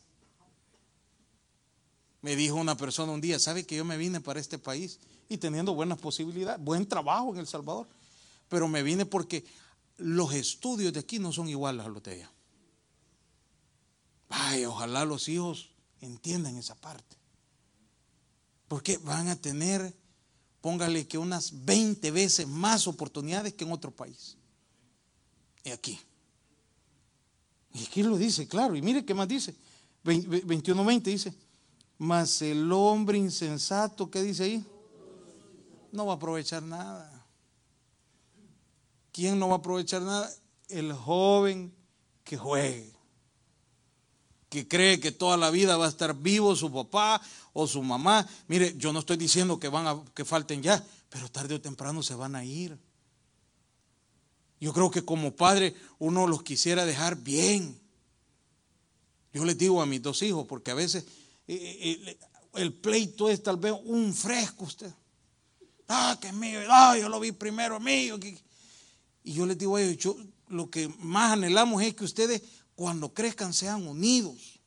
Me 2.22 2.36
dijo 2.36 2.56
una 2.56 2.76
persona 2.76 3.12
un 3.12 3.22
día, 3.22 3.38
¿sabe 3.38 3.66
que 3.66 3.76
yo 3.76 3.86
me 3.86 3.98
vine 3.98 4.22
para 4.22 4.40
este 4.40 4.58
país? 4.58 5.00
Y 5.30 5.38
teniendo 5.38 5.74
buenas 5.74 6.00
posibilidades, 6.00 6.64
buen 6.64 6.88
trabajo 6.88 7.34
en 7.34 7.40
El 7.40 7.48
Salvador. 7.48 7.88
Pero 8.50 8.68
me 8.68 8.82
vine 8.82 9.06
porque 9.06 9.46
los 9.98 10.34
estudios 10.34 10.94
de 10.94 11.02
aquí 11.02 11.20
no 11.20 11.32
son 11.32 11.50
iguales 11.50 11.86
a 11.86 11.90
los 11.90 12.02
de 12.02 12.14
allá. 12.14 12.33
Ay, 14.36 14.66
ojalá 14.66 15.06
los 15.06 15.30
hijos 15.30 15.70
entiendan 16.02 16.58
esa 16.58 16.74
parte. 16.74 17.16
Porque 18.68 18.98
van 18.98 19.28
a 19.28 19.36
tener, 19.36 19.96
póngale 20.60 21.08
que 21.08 21.20
unas 21.20 21.66
20 21.66 22.10
veces 22.10 22.48
más 22.48 22.88
oportunidades 22.88 23.54
que 23.54 23.64
en 23.64 23.72
otro 23.72 23.92
país. 23.92 24.36
Y 25.64 25.70
aquí. 25.70 26.00
Y 27.74 27.86
aquí 27.86 28.02
lo 28.02 28.18
dice, 28.18 28.48
claro. 28.48 28.76
Y 28.76 28.82
mire 28.82 29.06
qué 29.06 29.14
más 29.14 29.28
dice. 29.28 29.54
21.20 30.04 31.02
dice. 31.04 31.34
Mas 32.00 32.42
el 32.42 32.72
hombre 32.72 33.20
insensato, 33.20 34.10
¿qué 34.10 34.24
dice 34.24 34.46
ahí? 34.46 34.66
No 35.92 36.08
va 36.08 36.14
a 36.14 36.16
aprovechar 36.16 36.64
nada. 36.64 37.24
¿Quién 39.12 39.38
no 39.38 39.50
va 39.50 39.56
a 39.56 39.58
aprovechar 39.60 40.02
nada? 40.02 40.34
El 40.70 40.92
joven 40.92 41.72
que 42.24 42.36
juegue 42.36 42.93
que 44.54 44.68
cree 44.68 45.00
que 45.00 45.12
toda 45.12 45.36
la 45.36 45.50
vida 45.50 45.78
va 45.78 45.88
a 45.88 45.90
estar 45.90 46.14
vivo 46.14 46.56
su 46.56 46.72
papá 46.72 47.20
o 47.54 47.66
su 47.66 47.82
mamá. 47.82 48.28
Mire, 48.48 48.76
yo 48.78 48.94
no 48.94 49.00
estoy 49.00 49.18
diciendo 49.18 49.60
que 49.60 49.68
van 49.68 49.88
a 49.88 50.00
que 50.14 50.24
falten 50.26 50.62
ya, 50.62 50.86
pero 51.10 51.28
tarde 51.28 51.56
o 51.56 51.62
temprano 51.62 52.04
se 52.04 52.14
van 52.14 52.36
a 52.36 52.46
ir. 52.46 52.78
Yo 54.60 54.72
creo 54.72 54.92
que 54.92 55.04
como 55.04 55.36
padre 55.36 55.74
uno 55.98 56.28
los 56.28 56.44
quisiera 56.44 56.86
dejar 56.86 57.16
bien. 57.16 57.82
Yo 59.34 59.44
les 59.44 59.58
digo 59.58 59.82
a 59.82 59.88
mis 59.88 60.04
dos 60.04 60.22
hijos, 60.22 60.46
porque 60.46 60.70
a 60.70 60.76
veces 60.76 61.04
eh, 61.48 61.56
eh, 61.56 62.04
eh, 62.06 62.18
el 62.54 62.74
pleito 62.74 63.32
es 63.32 63.42
tal 63.42 63.58
vez 63.58 63.74
un 63.86 64.14
fresco 64.14 64.66
usted. 64.66 64.94
Ah, 65.88 66.16
que 66.22 66.28
es 66.28 66.34
mío, 66.36 66.60
ah, 66.70 66.96
yo 66.96 67.10
lo 67.10 67.20
vi 67.20 67.32
primero 67.32 67.80
mío. 67.80 68.20
Y 69.24 69.34
yo 69.34 69.48
les 69.48 69.58
digo 69.58 69.78
a 69.78 69.82
ellos, 69.82 69.98
yo, 69.98 70.16
lo 70.48 70.70
que 70.70 70.90
más 71.00 71.32
anhelamos 71.32 71.82
es 71.82 71.96
que 71.96 72.04
ustedes 72.04 72.44
cuando 72.76 73.14
crezcan 73.14 73.54
sean 73.54 73.88
unidos. 73.88 74.60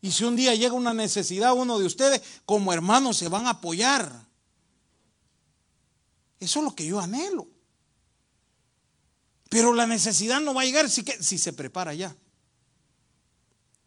Y 0.00 0.12
si 0.12 0.24
un 0.24 0.36
día 0.36 0.54
llega 0.54 0.74
una 0.74 0.92
necesidad 0.92 1.54
uno 1.54 1.78
de 1.78 1.86
ustedes, 1.86 2.22
como 2.44 2.72
hermanos 2.72 3.16
se 3.16 3.28
van 3.28 3.46
a 3.46 3.50
apoyar. 3.50 4.26
Eso 6.40 6.58
es 6.58 6.64
lo 6.64 6.74
que 6.74 6.86
yo 6.86 7.00
anhelo. 7.00 7.48
Pero 9.48 9.72
la 9.72 9.86
necesidad 9.86 10.40
no 10.40 10.52
va 10.52 10.62
a 10.62 10.66
llegar 10.66 10.90
si, 10.90 11.04
si 11.20 11.38
se 11.38 11.52
prepara 11.52 11.94
ya. 11.94 12.14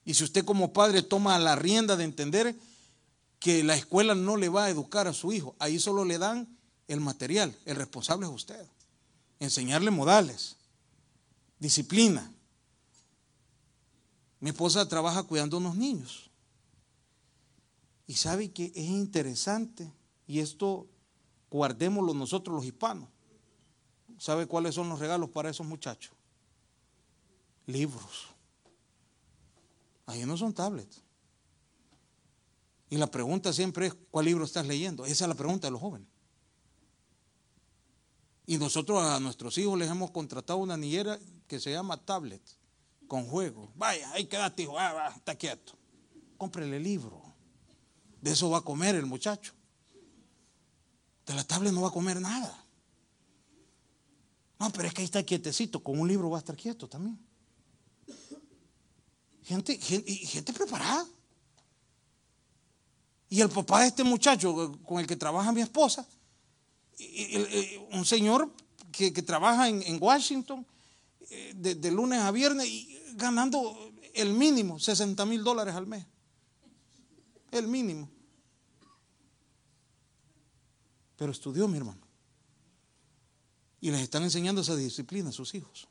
Y 0.06 0.14
si 0.14 0.24
usted 0.24 0.44
como 0.44 0.74
padre 0.74 1.04
toma 1.04 1.38
la 1.38 1.56
rienda 1.56 1.96
de 1.96 2.06
entender 2.06 2.56
que 3.40 3.64
la 3.64 3.76
escuela 3.76 4.16
no 4.16 4.38
le 4.38 4.50
va 4.50 4.66
a 4.66 4.70
educar 4.70 5.08
a 5.08 5.14
su 5.14 5.34
hijo, 5.34 5.56
ahí 5.60 5.80
solo 5.80 6.06
le 6.06 6.18
dan 6.18 6.48
el 6.88 7.00
material, 7.00 7.56
el 7.66 7.76
responsable 7.76 8.26
es 8.26 8.32
usted. 8.32 8.66
Enseñarle 9.40 9.92
modales, 9.92 10.57
disciplina. 11.60 12.32
Mi 14.40 14.50
esposa 14.50 14.88
trabaja 14.88 15.24
cuidando 15.24 15.58
a 15.58 15.60
unos 15.60 15.76
niños. 15.76 16.30
Y 18.06 18.14
sabe 18.14 18.52
que 18.52 18.72
es 18.76 18.86
interesante, 18.86 19.92
y 20.28 20.40
esto 20.40 20.88
guardémoslo 21.50 22.14
nosotros 22.14 22.56
los 22.56 22.66
hispanos. 22.66 23.10
¿Sabe 24.18 24.48
cuáles 24.48 24.76
son 24.76 24.90
los 24.90 25.00
regalos 25.00 25.30
para 25.30 25.50
esos 25.50 25.66
muchachos? 25.66 26.14
Libros. 27.66 28.28
Ahí 30.06 30.26
no 30.26 30.38
son 30.38 30.54
tablets. 30.54 31.04
Y 32.90 32.98
la 32.98 33.08
pregunta 33.08 33.52
siempre 33.52 33.88
es, 33.88 33.96
¿cuál 34.10 34.26
libro 34.26 34.46
estás 34.46 34.66
leyendo? 34.66 35.06
Esa 35.06 35.26
es 35.26 35.30
la 35.30 35.36
pregunta 35.36 35.68
de 35.68 35.72
los 35.72 35.82
jóvenes. 35.82 36.08
Y 38.50 38.58
nosotros 38.58 39.04
a 39.04 39.20
nuestros 39.20 39.58
hijos 39.58 39.78
les 39.78 39.92
hemos 39.92 40.10
contratado 40.12 40.58
una 40.58 40.78
niñera 40.78 41.20
que 41.48 41.60
se 41.60 41.70
llama 41.70 41.98
tablet, 41.98 42.42
con 43.06 43.28
juego. 43.28 43.70
Vaya, 43.76 44.10
ahí 44.14 44.26
quédate, 44.26 44.64
hijo, 44.64 44.80
ah, 44.80 44.94
va, 44.94 45.08
está 45.10 45.36
quieto. 45.36 45.74
Cómprele 46.38 46.80
libro. 46.80 47.22
De 48.22 48.32
eso 48.32 48.50
va 48.50 48.60
a 48.60 48.62
comer 48.62 48.96
el 48.96 49.06
muchacho. 49.06 49.54
De 51.26 51.34
la 51.34 51.44
tablet 51.44 51.74
no 51.74 51.82
va 51.82 51.90
a 51.90 51.92
comer 51.92 52.22
nada. 52.22 52.66
No, 54.60 54.72
pero 54.72 54.88
es 54.88 54.94
que 54.94 55.02
ahí 55.02 55.06
está 55.06 55.22
quietecito, 55.24 55.84
con 55.84 56.00
un 56.00 56.08
libro 56.08 56.30
va 56.30 56.38
a 56.38 56.40
estar 56.40 56.56
quieto 56.56 56.88
también. 56.88 57.20
Gente, 59.44 59.78
gente, 59.78 60.14
gente 60.14 60.54
preparada. 60.54 61.06
Y 63.28 63.42
el 63.42 63.50
papá 63.50 63.82
de 63.82 63.88
este 63.88 64.06
muchacho 64.06 64.80
con 64.84 65.02
el 65.02 65.06
que 65.06 65.18
trabaja 65.18 65.52
mi 65.52 65.60
esposa, 65.60 66.08
un 67.92 68.06
señor 68.06 68.52
que, 68.92 69.12
trabaja 69.22 69.70
en, 69.70 69.98
Washington 70.02 70.66
eh, 71.30 71.54
de, 71.56 71.92
lunes 71.92 72.20
a 72.20 72.32
viernes 72.32 72.68
y 72.68 73.00
ganando 73.14 73.92
el 74.14 74.34
mínimo, 74.34 74.80
60 74.80 75.26
mil 75.26 75.44
dólares 75.44 75.76
al 75.76 75.86
mes. 75.86 76.06
El 77.52 77.68
mínimo. 77.68 78.10
Pero 81.16 81.32
estudió, 81.32 81.68
mi 81.68 81.78
hermano. 81.78 82.02
Y 83.80 83.92
les 83.92 84.02
están 84.02 84.24
enseñando 84.24 84.62
esa 84.62 84.76
disciplina 84.76 85.30
a 85.30 85.34
sus 85.34 85.54
hijos. 85.54 85.88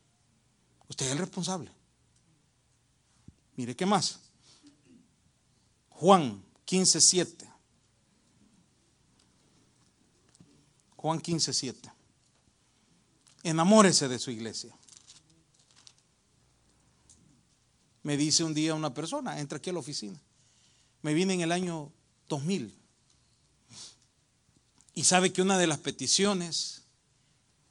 Usted 0.89 1.07
es 1.07 1.13
el 1.13 1.19
responsable. 1.19 1.71
Mire, 3.57 3.75
¿qué 3.75 3.87
más? 3.87 4.21
Juan 5.91 6.45
15, 6.65 7.01
7. 7.01 7.56
Juan 11.07 11.21
15, 11.21 11.53
7. 11.53 11.93
Enamórese 13.45 14.09
de 14.09 14.19
su 14.19 14.33
iglesia. 14.33 14.77
Me 18.03 18.17
dice 18.17 18.43
un 18.43 18.55
día 18.55 18.75
una 18.75 18.93
persona, 18.93 19.39
entra 19.39 19.59
aquí 19.59 19.71
a 19.71 19.73
la 19.73 19.79
oficina. 19.79 20.21
Me 21.03 21.15
vine 21.15 21.35
en 21.35 21.43
el 21.43 21.53
año 21.53 21.93
2000. 22.29 22.77
Y 24.95 25.05
sabe 25.05 25.33
que 25.33 25.43
una 25.43 25.59
de 25.59 25.69
las 25.69 25.79
peticiones 25.79 26.83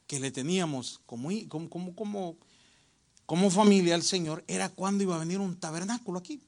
que 0.08 0.22
le 0.22 0.32
teníamos 0.32 1.02
como, 1.06 1.28
como, 1.50 1.94
como, 1.94 2.38
como 3.26 3.50
familia 3.50 3.96
al 3.96 4.04
Señor 4.04 4.46
era 4.48 4.70
cuando 4.70 5.04
iba 5.04 5.18
a 5.18 5.20
venir 5.20 5.42
un 5.42 5.60
tabernáculo 5.60 6.20
aquí. 6.20 6.42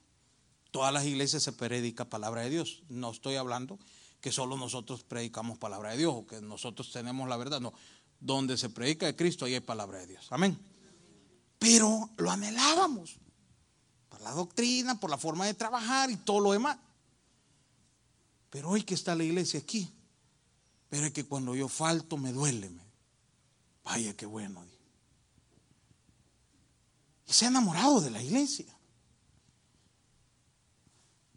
Todas 0.72 0.94
las 0.94 1.04
iglesias 1.04 1.44
se 1.44 1.52
predica 1.52 2.06
palabra 2.06 2.44
de 2.44 2.50
Dios. 2.50 2.84
No 2.88 3.12
estoy 3.12 3.36
hablando 3.36 3.78
que 4.22 4.32
solo 4.32 4.57
nosotros 4.57 5.03
predicamos 5.03 5.57
palabra 5.57 5.91
de 5.91 5.97
Dios 5.97 6.13
o 6.15 6.28
que 6.28 6.41
nosotros 6.41 6.91
tenemos 6.91 7.28
la 7.30 7.38
verdad. 7.38 7.61
No, 7.61 7.74
donde 8.20 8.57
se 8.57 8.70
predica 8.70 9.05
de 9.05 9.15
Cristo, 9.15 9.45
ahí 9.45 9.53
hay 9.53 9.59
palabra 9.59 9.99
de 9.99 10.07
Dios. 10.07 10.28
Amén. 10.32 10.57
Pero 11.59 12.09
lo 12.18 12.32
anhelábamos. 12.32 13.18
Por 14.09 14.22
la 14.22 14.32
doctrina, 14.32 14.99
por 14.99 15.09
la 15.09 15.18
forma 15.18 15.45
de 15.45 15.53
trabajar 15.53 16.09
y 16.09 16.18
todo 16.18 16.39
lo 16.39 16.51
demás. 16.51 16.78
Pero 18.49 18.70
hoy 18.70 18.84
que 18.84 18.93
está 18.93 19.15
la 19.15 19.24
iglesia 19.24 19.59
aquí, 19.59 19.91
pero 20.89 21.05
es 21.05 21.13
que 21.13 21.26
cuando 21.26 21.55
yo 21.55 21.68
falto 21.68 22.18
me 22.18 22.32
duele. 22.32 22.72
Vaya, 23.84 24.15
qué 24.15 24.26
bueno. 24.26 24.63
Y 27.28 27.34
se 27.34 27.45
ha 27.45 27.49
enamorado 27.49 27.99
de 28.01 28.09
la 28.09 28.22
iglesia. 28.22 28.65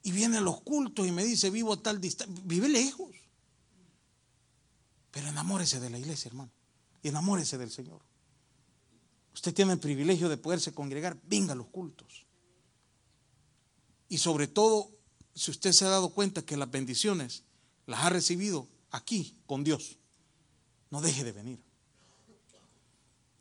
Y 0.03 0.13
viene 0.13 0.39
a 0.39 0.41
los 0.41 0.61
cultos 0.63 1.07
y 1.07 1.13
me 1.13 1.25
dice, 1.25 1.51
vivo 1.51 1.79
tal 1.79 2.01
distancia. 2.01 2.43
Vive 2.45 2.69
lejos. 2.69 3.15
Pero 5.11 5.29
enamórese 5.29 5.81
de 5.81 5.91
la 5.91 5.99
iglesia, 5.99 6.29
hermano. 6.29 6.51
Y 7.03 7.09
enamórese 7.09 7.59
del 7.59 7.71
Señor. 7.71 8.01
Usted 9.35 9.53
tiene 9.53 9.73
el 9.73 9.79
privilegio 9.79 10.29
de 10.29 10.37
poderse 10.37 10.73
congregar. 10.73 11.19
Venga 11.25 11.53
a 11.53 11.57
los 11.57 11.67
cultos. 11.67 12.27
Y 14.09 14.19
sobre 14.19 14.49
todo, 14.49 14.91
si 15.35 15.51
usted 15.51 15.73
se 15.73 15.85
ha 15.85 15.89
dado 15.89 16.11
cuenta 16.11 16.43
que 16.43 16.57
las 16.57 16.71
bendiciones 16.71 17.45
las 17.87 18.05
ha 18.05 18.11
recibido 18.11 18.69
aquí 18.91 19.37
con 19.47 19.65
Dios, 19.65 19.99
no 20.91 21.01
deje 21.01 21.25
de 21.25 21.33
venir. 21.33 21.63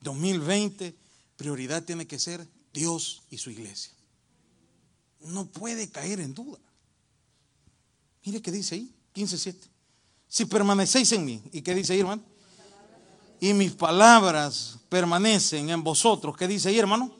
2020, 0.01 0.95
prioridad 1.37 1.83
tiene 1.83 2.05
que 2.05 2.19
ser 2.19 2.47
Dios 2.73 3.23
y 3.29 3.37
su 3.37 3.49
iglesia 3.49 3.98
no 5.19 5.45
puede 5.45 5.89
caer 5.89 6.19
en 6.19 6.33
duda. 6.33 6.59
Mire 8.25 8.41
qué 8.41 8.51
dice 8.51 8.75
ahí, 8.75 8.93
15.7. 9.15 9.55
Si 10.27 10.45
permanecéis 10.45 11.11
en 11.13 11.25
mí, 11.25 11.41
¿y 11.51 11.61
qué 11.61 11.73
dice 11.73 11.93
ahí, 11.93 11.99
hermano? 12.01 12.21
Y 13.39 13.53
mis 13.53 13.71
palabras 13.71 14.77
permanecen 14.89 15.69
en 15.69 15.83
vosotros, 15.83 16.35
¿qué 16.37 16.47
dice 16.47 16.69
ahí, 16.69 16.77
hermano? 16.77 17.11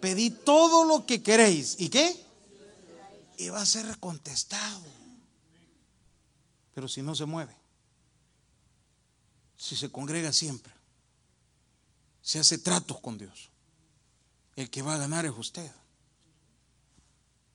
Pedid 0.00 0.34
todo 0.44 0.84
lo 0.84 1.06
que 1.06 1.22
queréis. 1.22 1.76
¿Y 1.78 1.88
qué? 1.88 2.14
Y 3.38 3.48
va 3.48 3.62
a 3.62 3.66
ser 3.66 3.98
contestado. 3.98 4.82
Pero 6.74 6.88
si 6.88 7.02
no 7.02 7.14
se 7.14 7.24
mueve, 7.24 7.56
si 9.56 9.76
se 9.76 9.90
congrega 9.90 10.32
siempre, 10.32 10.72
si 12.20 12.38
hace 12.38 12.58
tratos 12.58 13.00
con 13.00 13.18
Dios, 13.18 13.50
el 14.56 14.70
que 14.70 14.82
va 14.82 14.94
a 14.94 14.98
ganar 14.98 15.24
es 15.24 15.32
usted. 15.36 15.70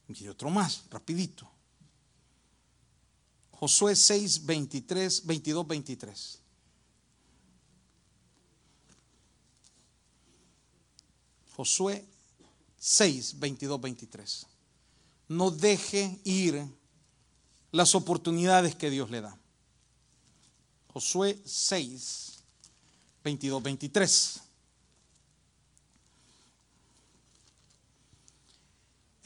Y 0.09 0.27
otro 0.27 0.49
más, 0.49 0.83
rapidito. 0.89 1.49
Josué 3.51 3.95
6, 3.95 4.45
23, 4.45 5.25
22, 5.25 5.67
23. 5.67 6.39
Josué 11.55 12.05
6, 12.77 13.39
22, 13.39 13.81
23. 13.81 14.45
No 15.29 15.51
deje 15.51 16.19
ir 16.23 16.63
las 17.71 17.95
oportunidades 17.95 18.75
que 18.75 18.89
Dios 18.89 19.09
le 19.09 19.21
da. 19.21 19.37
Josué 20.93 21.41
6, 21.43 22.43
22, 23.23 23.63
23. 23.63 24.41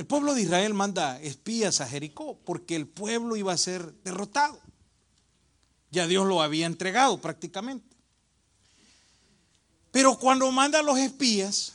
El 0.01 0.07
pueblo 0.07 0.33
de 0.33 0.41
Israel 0.41 0.73
manda 0.73 1.21
espías 1.21 1.79
a 1.79 1.87
Jericó 1.87 2.35
porque 2.43 2.75
el 2.75 2.87
pueblo 2.87 3.35
iba 3.35 3.53
a 3.53 3.57
ser 3.57 3.93
derrotado. 4.01 4.59
Ya 5.91 6.07
Dios 6.07 6.25
lo 6.25 6.41
había 6.41 6.65
entregado 6.65 7.21
prácticamente. 7.21 7.95
Pero 9.91 10.17
cuando 10.17 10.51
manda 10.51 10.79
a 10.79 10.81
los 10.81 10.97
espías, 10.97 11.73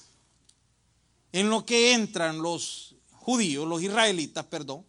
en 1.31 1.51
lo 1.51 1.65
que 1.65 1.93
entran 1.93 2.43
los 2.43 2.97
judíos, 3.13 3.65
los 3.65 3.81
israelitas, 3.81 4.45
perdón, 4.47 4.85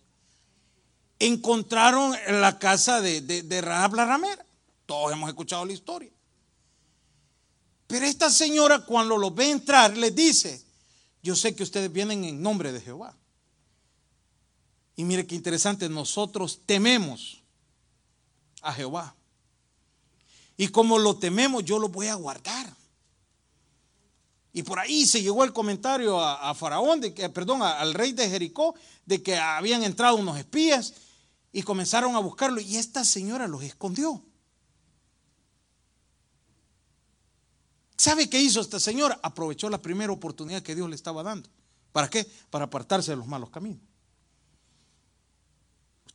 encontraron 1.19 2.15
la 2.27 2.57
casa 2.57 3.01
de, 3.01 3.21
de, 3.21 3.61
Rahab 3.61 3.93
la 3.93 4.05
ramera. 4.05 4.43
Todos 4.87 5.11
hemos 5.11 5.29
escuchado 5.29 5.63
la 5.63 5.73
historia. 5.73 6.11
Pero 7.85 8.03
esta 8.03 8.31
señora 8.31 8.83
cuando 8.83 9.15
los 9.15 9.35
ve 9.35 9.51
entrar 9.51 9.95
les 9.95 10.15
dice, 10.15 10.59
yo 11.21 11.35
sé 11.35 11.55
que 11.55 11.61
ustedes 11.61 11.93
vienen 11.93 12.23
en 12.23 12.41
nombre 12.41 12.71
de 12.71 12.81
Jehová. 12.81 13.15
Y 14.97 15.05
mire 15.05 15.27
qué 15.27 15.35
interesante, 15.35 15.87
nosotros 15.87 16.63
tememos 16.65 17.43
a 18.63 18.73
Jehová. 18.73 19.15
Y 20.57 20.69
como 20.69 20.97
lo 20.97 21.17
tememos, 21.17 21.63
yo 21.63 21.77
lo 21.77 21.87
voy 21.87 22.07
a 22.07 22.15
guardar. 22.15 22.75
Y 24.51 24.63
por 24.63 24.79
ahí 24.79 25.05
se 25.05 25.21
llegó 25.21 25.43
el 25.43 25.53
comentario 25.53 26.19
a, 26.19 26.51
Faraón, 26.55 26.99
de 26.99 27.13
que, 27.13 27.29
perdón, 27.29 27.61
al 27.61 27.93
rey 27.93 28.11
de 28.11 28.27
Jericó, 28.27 28.73
de 29.05 29.21
que 29.21 29.37
habían 29.37 29.83
entrado 29.83 30.15
unos 30.15 30.35
espías 30.39 30.95
y 31.51 31.61
comenzaron 31.61 32.15
a 32.15 32.19
buscarlo. 32.19 32.59
Y 32.59 32.77
esta 32.77 33.05
señora 33.05 33.47
los 33.47 33.61
escondió. 33.61 34.25
¿Sabe 37.95 38.27
qué 38.31 38.41
hizo 38.41 38.61
esta 38.61 38.79
señora? 38.79 39.19
Aprovechó 39.21 39.69
la 39.69 39.79
primera 39.79 40.11
oportunidad 40.11 40.63
que 40.63 40.73
Dios 40.73 40.89
le 40.89 40.95
estaba 40.95 41.21
dando. 41.21 41.49
¿Para 41.91 42.09
qué? 42.09 42.27
Para 42.49 42.65
apartarse 42.65 43.11
de 43.11 43.17
los 43.17 43.27
malos 43.27 43.51
caminos. 43.51 43.81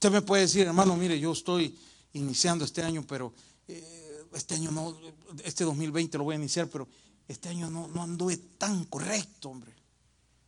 Usted 0.02 0.10
me 0.10 0.22
puede 0.22 0.42
decir, 0.42 0.66
hermano, 0.66 0.96
mire, 0.96 1.16
yo 1.20 1.30
estoy 1.30 1.78
iniciando 2.14 2.64
este 2.64 2.82
año, 2.82 3.04
pero 3.06 3.32
eh, 3.68 4.26
este 4.34 4.56
año 4.56 4.72
no, 4.72 4.98
este 5.44 5.62
2020 5.62 6.18
lo 6.18 6.24
voy 6.24 6.34
a 6.34 6.38
iniciar, 6.38 6.66
pero 6.66 6.88
este 7.28 7.50
año 7.50 7.70
no, 7.70 7.86
no 7.86 8.02
anduve 8.02 8.36
tan 8.58 8.84
correcto, 8.86 9.50
hombre. 9.50 9.72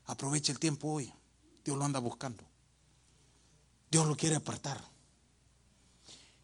Aproveche 0.07 0.51
el 0.51 0.59
tiempo 0.59 0.95
hoy. 0.95 1.09
Dios 1.65 1.79
lo 1.79 1.85
anda 1.85 2.01
buscando. 2.01 2.43
Dios 3.89 4.09
lo 4.09 4.17
quiere 4.17 4.35
apartar. 4.35 4.85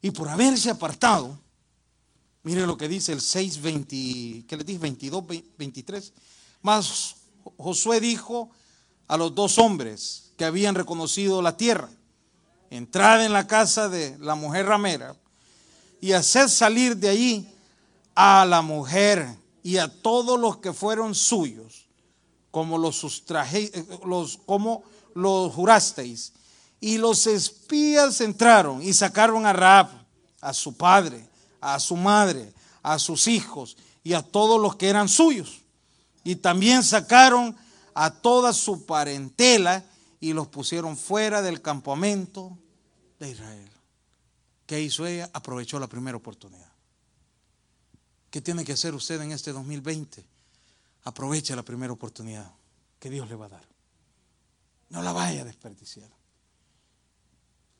Y 0.00 0.12
por 0.12 0.28
haberse 0.28 0.70
apartado, 0.70 1.36
mire 2.44 2.64
lo 2.64 2.76
que 2.76 2.86
dice 2.86 3.11
el 3.11 3.20
6, 3.20 3.61
20, 3.61 4.44
¿qué 4.46 4.56
le 4.56 4.62
dice? 4.62 4.78
22, 4.78 5.24
23. 5.58 6.12
Más 6.62 7.16
Josué 7.56 7.98
dijo 7.98 8.50
a 9.08 9.16
los 9.16 9.34
dos 9.34 9.58
hombres 9.58 10.30
que 10.36 10.44
habían 10.44 10.76
reconocido 10.76 11.42
la 11.42 11.56
tierra 11.56 11.90
entrad 12.70 13.24
en 13.24 13.32
la 13.32 13.46
casa 13.46 13.88
de 13.88 14.16
la 14.18 14.36
mujer 14.36 14.66
ramera 14.66 15.16
y 16.00 16.12
haced 16.12 16.48
salir 16.48 16.96
de 16.96 17.08
allí 17.08 17.48
a 18.14 18.44
la 18.46 18.62
mujer 18.62 19.36
y 19.62 19.76
a 19.76 19.88
todos 19.88 20.38
los 20.38 20.58
que 20.58 20.72
fueron 20.72 21.14
suyos, 21.14 21.86
como 22.50 22.78
los 22.78 22.96
sustraje, 22.96 23.70
los, 24.06 24.38
como 24.46 24.82
los 25.14 25.52
jurasteis. 25.52 26.32
Y 26.80 26.96
los 26.96 27.26
espías 27.26 28.20
entraron 28.22 28.82
y 28.82 28.94
sacaron 28.94 29.44
a 29.44 29.52
Raab, 29.52 29.88
a 30.40 30.54
su 30.54 30.74
padre, 30.76 31.28
a 31.60 31.78
su 31.78 31.96
madre, 31.96 32.52
a 32.82 32.98
sus 32.98 33.26
hijos 33.28 33.76
y 34.02 34.14
a 34.14 34.22
todos 34.22 34.60
los 34.60 34.76
que 34.76 34.88
eran 34.88 35.08
suyos. 35.08 35.60
Y 36.24 36.36
también 36.36 36.82
sacaron 36.82 37.56
a 37.94 38.10
toda 38.10 38.52
su 38.54 38.86
parentela 38.86 39.84
y 40.20 40.34
los 40.34 40.48
pusieron 40.48 40.96
fuera 40.96 41.40
del 41.40 41.62
campamento 41.62 42.56
de 43.18 43.30
Israel. 43.30 43.70
¿Qué 44.66 44.80
hizo 44.80 45.06
ella? 45.06 45.30
Aprovechó 45.32 45.80
la 45.80 45.88
primera 45.88 46.16
oportunidad. 46.16 46.70
¿Qué 48.30 48.40
tiene 48.40 48.64
que 48.64 48.74
hacer 48.74 48.94
usted 48.94 49.20
en 49.20 49.32
este 49.32 49.52
2020? 49.52 50.24
Aproveche 51.04 51.56
la 51.56 51.64
primera 51.64 51.92
oportunidad 51.92 52.52
que 53.00 53.10
Dios 53.10 53.28
le 53.28 53.34
va 53.34 53.46
a 53.46 53.48
dar. 53.48 53.64
No 54.90 55.02
la 55.02 55.12
vaya 55.12 55.40
a 55.40 55.44
desperdiciar. 55.44 56.08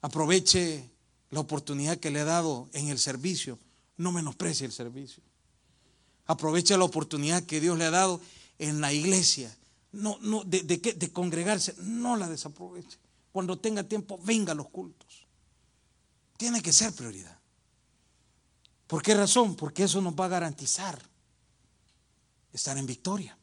Aproveche 0.01 0.91
la 1.31 1.41
oportunidad 1.41 1.99
que 1.99 2.11
le 2.11 2.21
ha 2.21 2.25
dado 2.25 2.69
en 2.73 2.89
el 2.89 2.99
servicio. 2.99 3.59
No 3.99 4.13
menosprecie 4.13 4.67
el 4.67 4.73
servicio. 4.73 5.23
Aproveche 6.27 6.77
la 6.77 6.85
oportunidad 6.85 7.45
que 7.45 7.61
Dios 7.61 7.77
le 7.77 7.85
ha 7.85 7.91
dado 7.91 8.21
en 8.59 8.81
la 8.81 8.93
iglesia 8.93 9.55
no, 9.93 10.19
no, 10.21 10.45
de, 10.45 10.63
de, 10.63 11.13
congregarse, 11.13 11.75
no 11.79 12.17
la 12.17 12.29
desaproveche. 12.29 12.99
Cuando 13.33 13.59
tenga 13.59 13.83
tiempo, 13.85 14.19
venga 14.23 14.53
a 14.53 14.55
los 14.55 14.69
cultos. 14.69 15.27
Tiene 16.37 16.63
que 16.63 16.73
ser 16.73 16.93
prioridad. 16.93 17.39
¿Por 18.87 19.03
qué 19.03 19.15
razón? 19.15 19.57
Porque 19.57 19.85
eso 19.85 20.01
nos 20.01 20.15
va 20.15 20.27
a 20.27 20.29
garantizar 20.29 21.01
estar 22.53 22.77
en 22.77 22.87
victoria. 22.87 23.37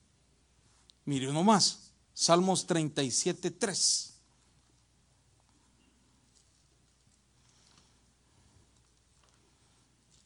Mire 1.05 1.29
uno 1.29 1.43
más, 1.43 1.91
Salmos 2.13 2.65
37, 2.65 3.51
3. 3.51 4.13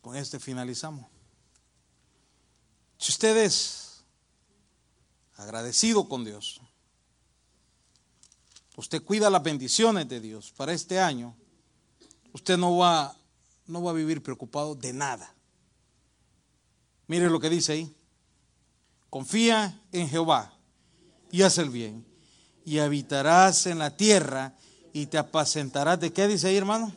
Con 0.01 0.15
este 0.15 0.39
finalizamos. 0.39 1.05
Si 2.97 3.11
usted 3.11 3.38
es 3.38 3.91
agradecido 5.42 6.08
con 6.08 6.24
Dios, 6.24 6.62
usted 8.76 9.04
cuida 9.04 9.30
las 9.30 9.44
bendiciones 9.44 10.08
de 10.08 10.20
Dios 10.20 10.52
para 10.52 10.74
este 10.74 11.00
año, 11.00 11.36
usted 12.34 12.58
no 12.58 12.78
va, 12.78 13.16
no 13.68 13.84
va 13.84 13.92
a 13.92 13.96
vivir 13.96 14.24
preocupado 14.24 14.76
de 14.76 14.94
nada. 14.94 15.34
Mire 17.08 17.30
lo 17.30 17.39
que 17.39 17.50
dice 17.50 17.74
ahí. 17.74 17.96
Confía 19.10 19.82
en 19.92 20.08
Jehová 20.08 20.58
y 21.30 21.42
haz 21.42 21.58
el 21.58 21.70
bien. 21.70 22.06
Y 22.64 22.80
habitarás 22.80 23.66
en 23.66 23.80
la 23.80 23.98
tierra 23.98 24.56
y 24.94 25.08
te 25.08 25.18
apacentarás. 25.18 26.00
¿De 26.00 26.14
qué 26.14 26.26
dice 26.28 26.48
ahí, 26.48 26.56
hermano? 26.56 26.96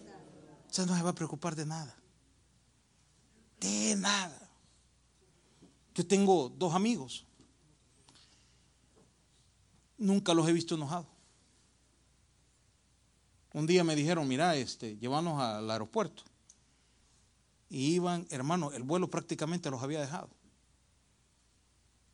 Usted 0.68 0.86
no 0.86 0.97
se 0.97 1.03
va 1.03 1.11
a 1.11 1.14
preocupar 1.14 1.57
de 1.57 1.66
nada. 1.66 1.97
De 3.59 3.97
nada. 3.97 4.38
Yo 5.95 6.07
tengo 6.07 6.49
dos 6.49 6.74
amigos. 6.74 7.26
Nunca 9.99 10.34
los 10.34 10.49
he 10.49 10.53
visto 10.53 10.74
enojados. 10.74 11.07
Un 13.53 13.66
día 13.66 13.84
me 13.84 13.95
dijeron, 13.95 14.26
mira, 14.26 14.57
este, 14.57 14.97
llévanos 14.99 15.40
al 15.40 15.70
aeropuerto. 15.70 16.24
Y 17.70 17.95
iban, 17.95 18.26
hermano, 18.30 18.72
el 18.72 18.82
vuelo 18.82 19.09
prácticamente 19.09 19.70
los 19.70 19.82
había 19.82 20.01
dejado. 20.01 20.28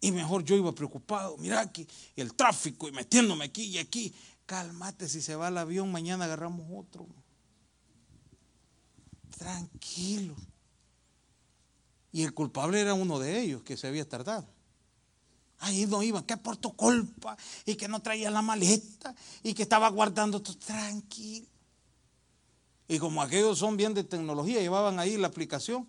Y 0.01 0.12
mejor 0.12 0.45
yo 0.45 0.57
iba 0.57 0.74
preocupado, 0.74 1.37
mira 1.37 1.61
aquí 1.61 1.87
el 2.16 2.35
tráfico 2.35 2.89
y 2.89 2.93
metiéndome 2.93 3.45
aquí 3.45 3.64
y 3.64 3.78
aquí. 3.78 4.14
Cálmate, 4.47 5.09
si 5.09 5.20
se 5.20 5.37
va 5.37 5.49
el 5.49 5.59
avión, 5.59 5.93
mañana 5.93 6.24
agarramos 6.24 6.66
otro. 6.74 7.07
Tranquilo. 9.39 10.35
Y 12.12 12.22
el 12.22 12.35
culpable 12.35 12.81
era 12.81 12.95
uno 12.95 13.18
de 13.18 13.41
ellos 13.41 13.62
que 13.62 13.76
se 13.76 13.87
había 13.87 14.09
tardado. 14.09 14.47
Ahí 15.61 15.86
no 15.86 16.02
iban, 16.02 16.24
que 16.24 16.36
por 16.36 16.56
tu 16.56 16.74
culpa, 16.74 17.36
y 17.66 17.74
que 17.74 17.86
no 17.86 18.00
traía 18.00 18.30
la 18.30 18.40
maleta, 18.40 19.14
y 19.42 19.52
que 19.52 19.62
estaba 19.62 19.88
guardando 19.90 20.40
todo 20.40 20.56
tranquilo. 20.56 21.46
Y 22.88 22.98
como 22.98 23.22
aquellos 23.22 23.58
son 23.58 23.76
bien 23.76 23.94
de 23.94 24.02
tecnología, 24.02 24.61
llevaban 24.61 24.98
ahí 24.98 25.16
la 25.18 25.28
aplicación, 25.28 25.86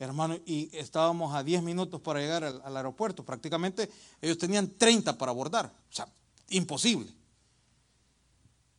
hermano, 0.00 0.36
y 0.44 0.68
estábamos 0.76 1.34
a 1.34 1.44
10 1.44 1.62
minutos 1.62 2.00
para 2.00 2.20
llegar 2.20 2.44
al, 2.44 2.76
aeropuerto. 2.76 3.24
Prácticamente 3.24 3.88
ellos 4.20 4.36
tenían 4.36 4.68
30 4.76 5.16
para 5.16 5.30
abordar, 5.30 5.66
o 5.66 5.94
sea, 5.94 6.08
imposible. 6.50 7.14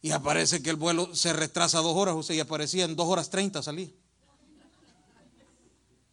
Y 0.01 0.11
aparece 0.11 0.61
que 0.61 0.69
el 0.69 0.75
vuelo 0.75 1.15
se 1.15 1.33
retrasa 1.33 1.79
dos 1.79 1.95
horas, 1.95 2.23
sea, 2.25 2.35
y 2.35 2.39
aparecía 2.39 2.85
en 2.85 2.95
dos 2.95 3.07
horas 3.07 3.29
30 3.29 3.63
salir. 3.63 3.97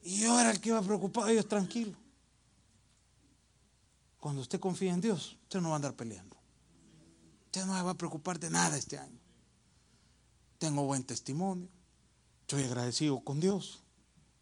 Y 0.05 0.21
yo 0.21 0.39
era 0.39 0.53
el 0.53 0.61
que 0.61 0.69
iba 0.69 0.81
preocupado, 0.81 1.29
ellos 1.29 1.49
tranquilos. 1.49 1.97
Cuando 4.25 4.41
usted 4.41 4.59
confía 4.59 4.95
en 4.95 5.03
Dios, 5.03 5.37
usted 5.43 5.61
no 5.61 5.69
va 5.69 5.75
a 5.75 5.77
andar 5.77 5.95
peleando. 5.97 6.35
Usted 7.45 7.67
no 7.67 7.73
va 7.85 7.91
a 7.91 7.99
preocupar 7.99 8.41
de 8.41 8.49
nada 8.49 8.75
este 8.79 8.97
año. 8.97 9.21
Tengo 10.57 10.83
buen 10.87 11.05
testimonio. 11.05 11.69
Estoy 12.41 12.63
agradecido 12.63 13.21
con 13.21 13.39
Dios. 13.39 13.83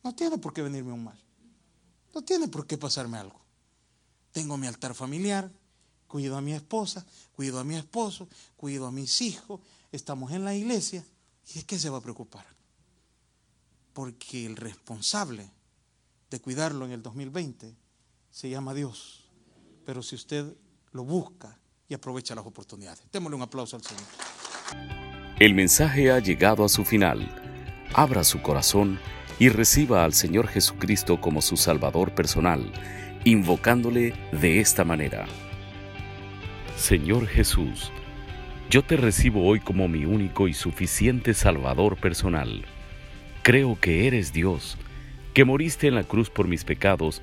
No 0.04 0.14
tiene 0.14 0.38
por 0.38 0.54
qué 0.54 0.62
venirme 0.62 0.92
un 0.92 1.02
mal. 1.02 1.20
No 2.14 2.22
tiene 2.22 2.46
por 2.46 2.64
qué 2.64 2.78
pasarme 2.78 3.18
algo. 3.18 3.40
Tengo 4.30 4.56
mi 4.56 4.68
altar 4.68 4.94
familiar, 4.94 5.50
cuido 6.06 6.36
a 6.36 6.40
mi 6.40 6.52
esposa, 6.52 7.04
cuido 7.34 7.58
a 7.58 7.64
mi 7.64 7.74
esposo, 7.74 8.28
cuido 8.56 8.86
a 8.86 8.92
mis 8.92 9.20
hijos, 9.20 9.60
estamos 9.90 10.30
en 10.30 10.44
la 10.44 10.54
iglesia. 10.54 11.04
¿Y 11.48 11.54
de 11.54 11.64
qué 11.64 11.76
se 11.76 11.90
va 11.90 11.98
a 11.98 12.02
preocupar? 12.02 12.46
Porque 13.94 14.46
el 14.46 14.54
responsable 14.54 15.50
de 16.30 16.40
cuidarlo 16.40 16.84
en 16.84 16.92
el 16.92 17.02
2020 17.02 17.74
se 18.30 18.48
llama 18.48 18.74
Dios. 18.74 19.21
Pero 19.84 20.02
si 20.02 20.14
usted 20.14 20.44
lo 20.92 21.04
busca 21.04 21.58
y 21.88 21.94
aprovecha 21.94 22.34
las 22.34 22.46
oportunidades. 22.46 23.02
Démosle 23.12 23.36
un 23.36 23.42
aplauso 23.42 23.76
al 23.76 23.82
Señor. 23.82 24.04
El 25.38 25.54
mensaje 25.54 26.10
ha 26.10 26.18
llegado 26.18 26.64
a 26.64 26.68
su 26.68 26.84
final. 26.84 27.28
Abra 27.94 28.24
su 28.24 28.40
corazón 28.42 28.98
y 29.38 29.48
reciba 29.48 30.04
al 30.04 30.12
Señor 30.14 30.48
Jesucristo 30.48 31.20
como 31.20 31.42
su 31.42 31.56
Salvador 31.56 32.14
personal, 32.14 32.72
invocándole 33.24 34.14
de 34.32 34.60
esta 34.60 34.84
manera. 34.84 35.26
Señor 36.76 37.26
Jesús, 37.26 37.90
yo 38.70 38.84
te 38.84 38.96
recibo 38.96 39.46
hoy 39.46 39.60
como 39.60 39.88
mi 39.88 40.04
único 40.04 40.48
y 40.48 40.54
suficiente 40.54 41.34
Salvador 41.34 41.98
personal 41.98 42.64
Creo 43.42 43.76
que 43.80 44.06
eres 44.06 44.32
Dios, 44.32 44.78
que 45.34 45.44
moriste 45.44 45.88
en 45.88 45.96
la 45.96 46.04
cruz 46.04 46.30
por 46.30 46.46
mis 46.46 46.62
pecados 46.62 47.22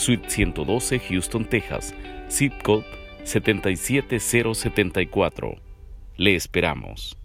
Suite 0.00 0.30
112, 0.30 0.98
Houston, 1.10 1.44
Texas, 1.44 1.94
zip 2.30 2.54
code 2.62 2.86
77074. 3.24 5.60
Le 6.16 6.34
esperamos. 6.34 7.19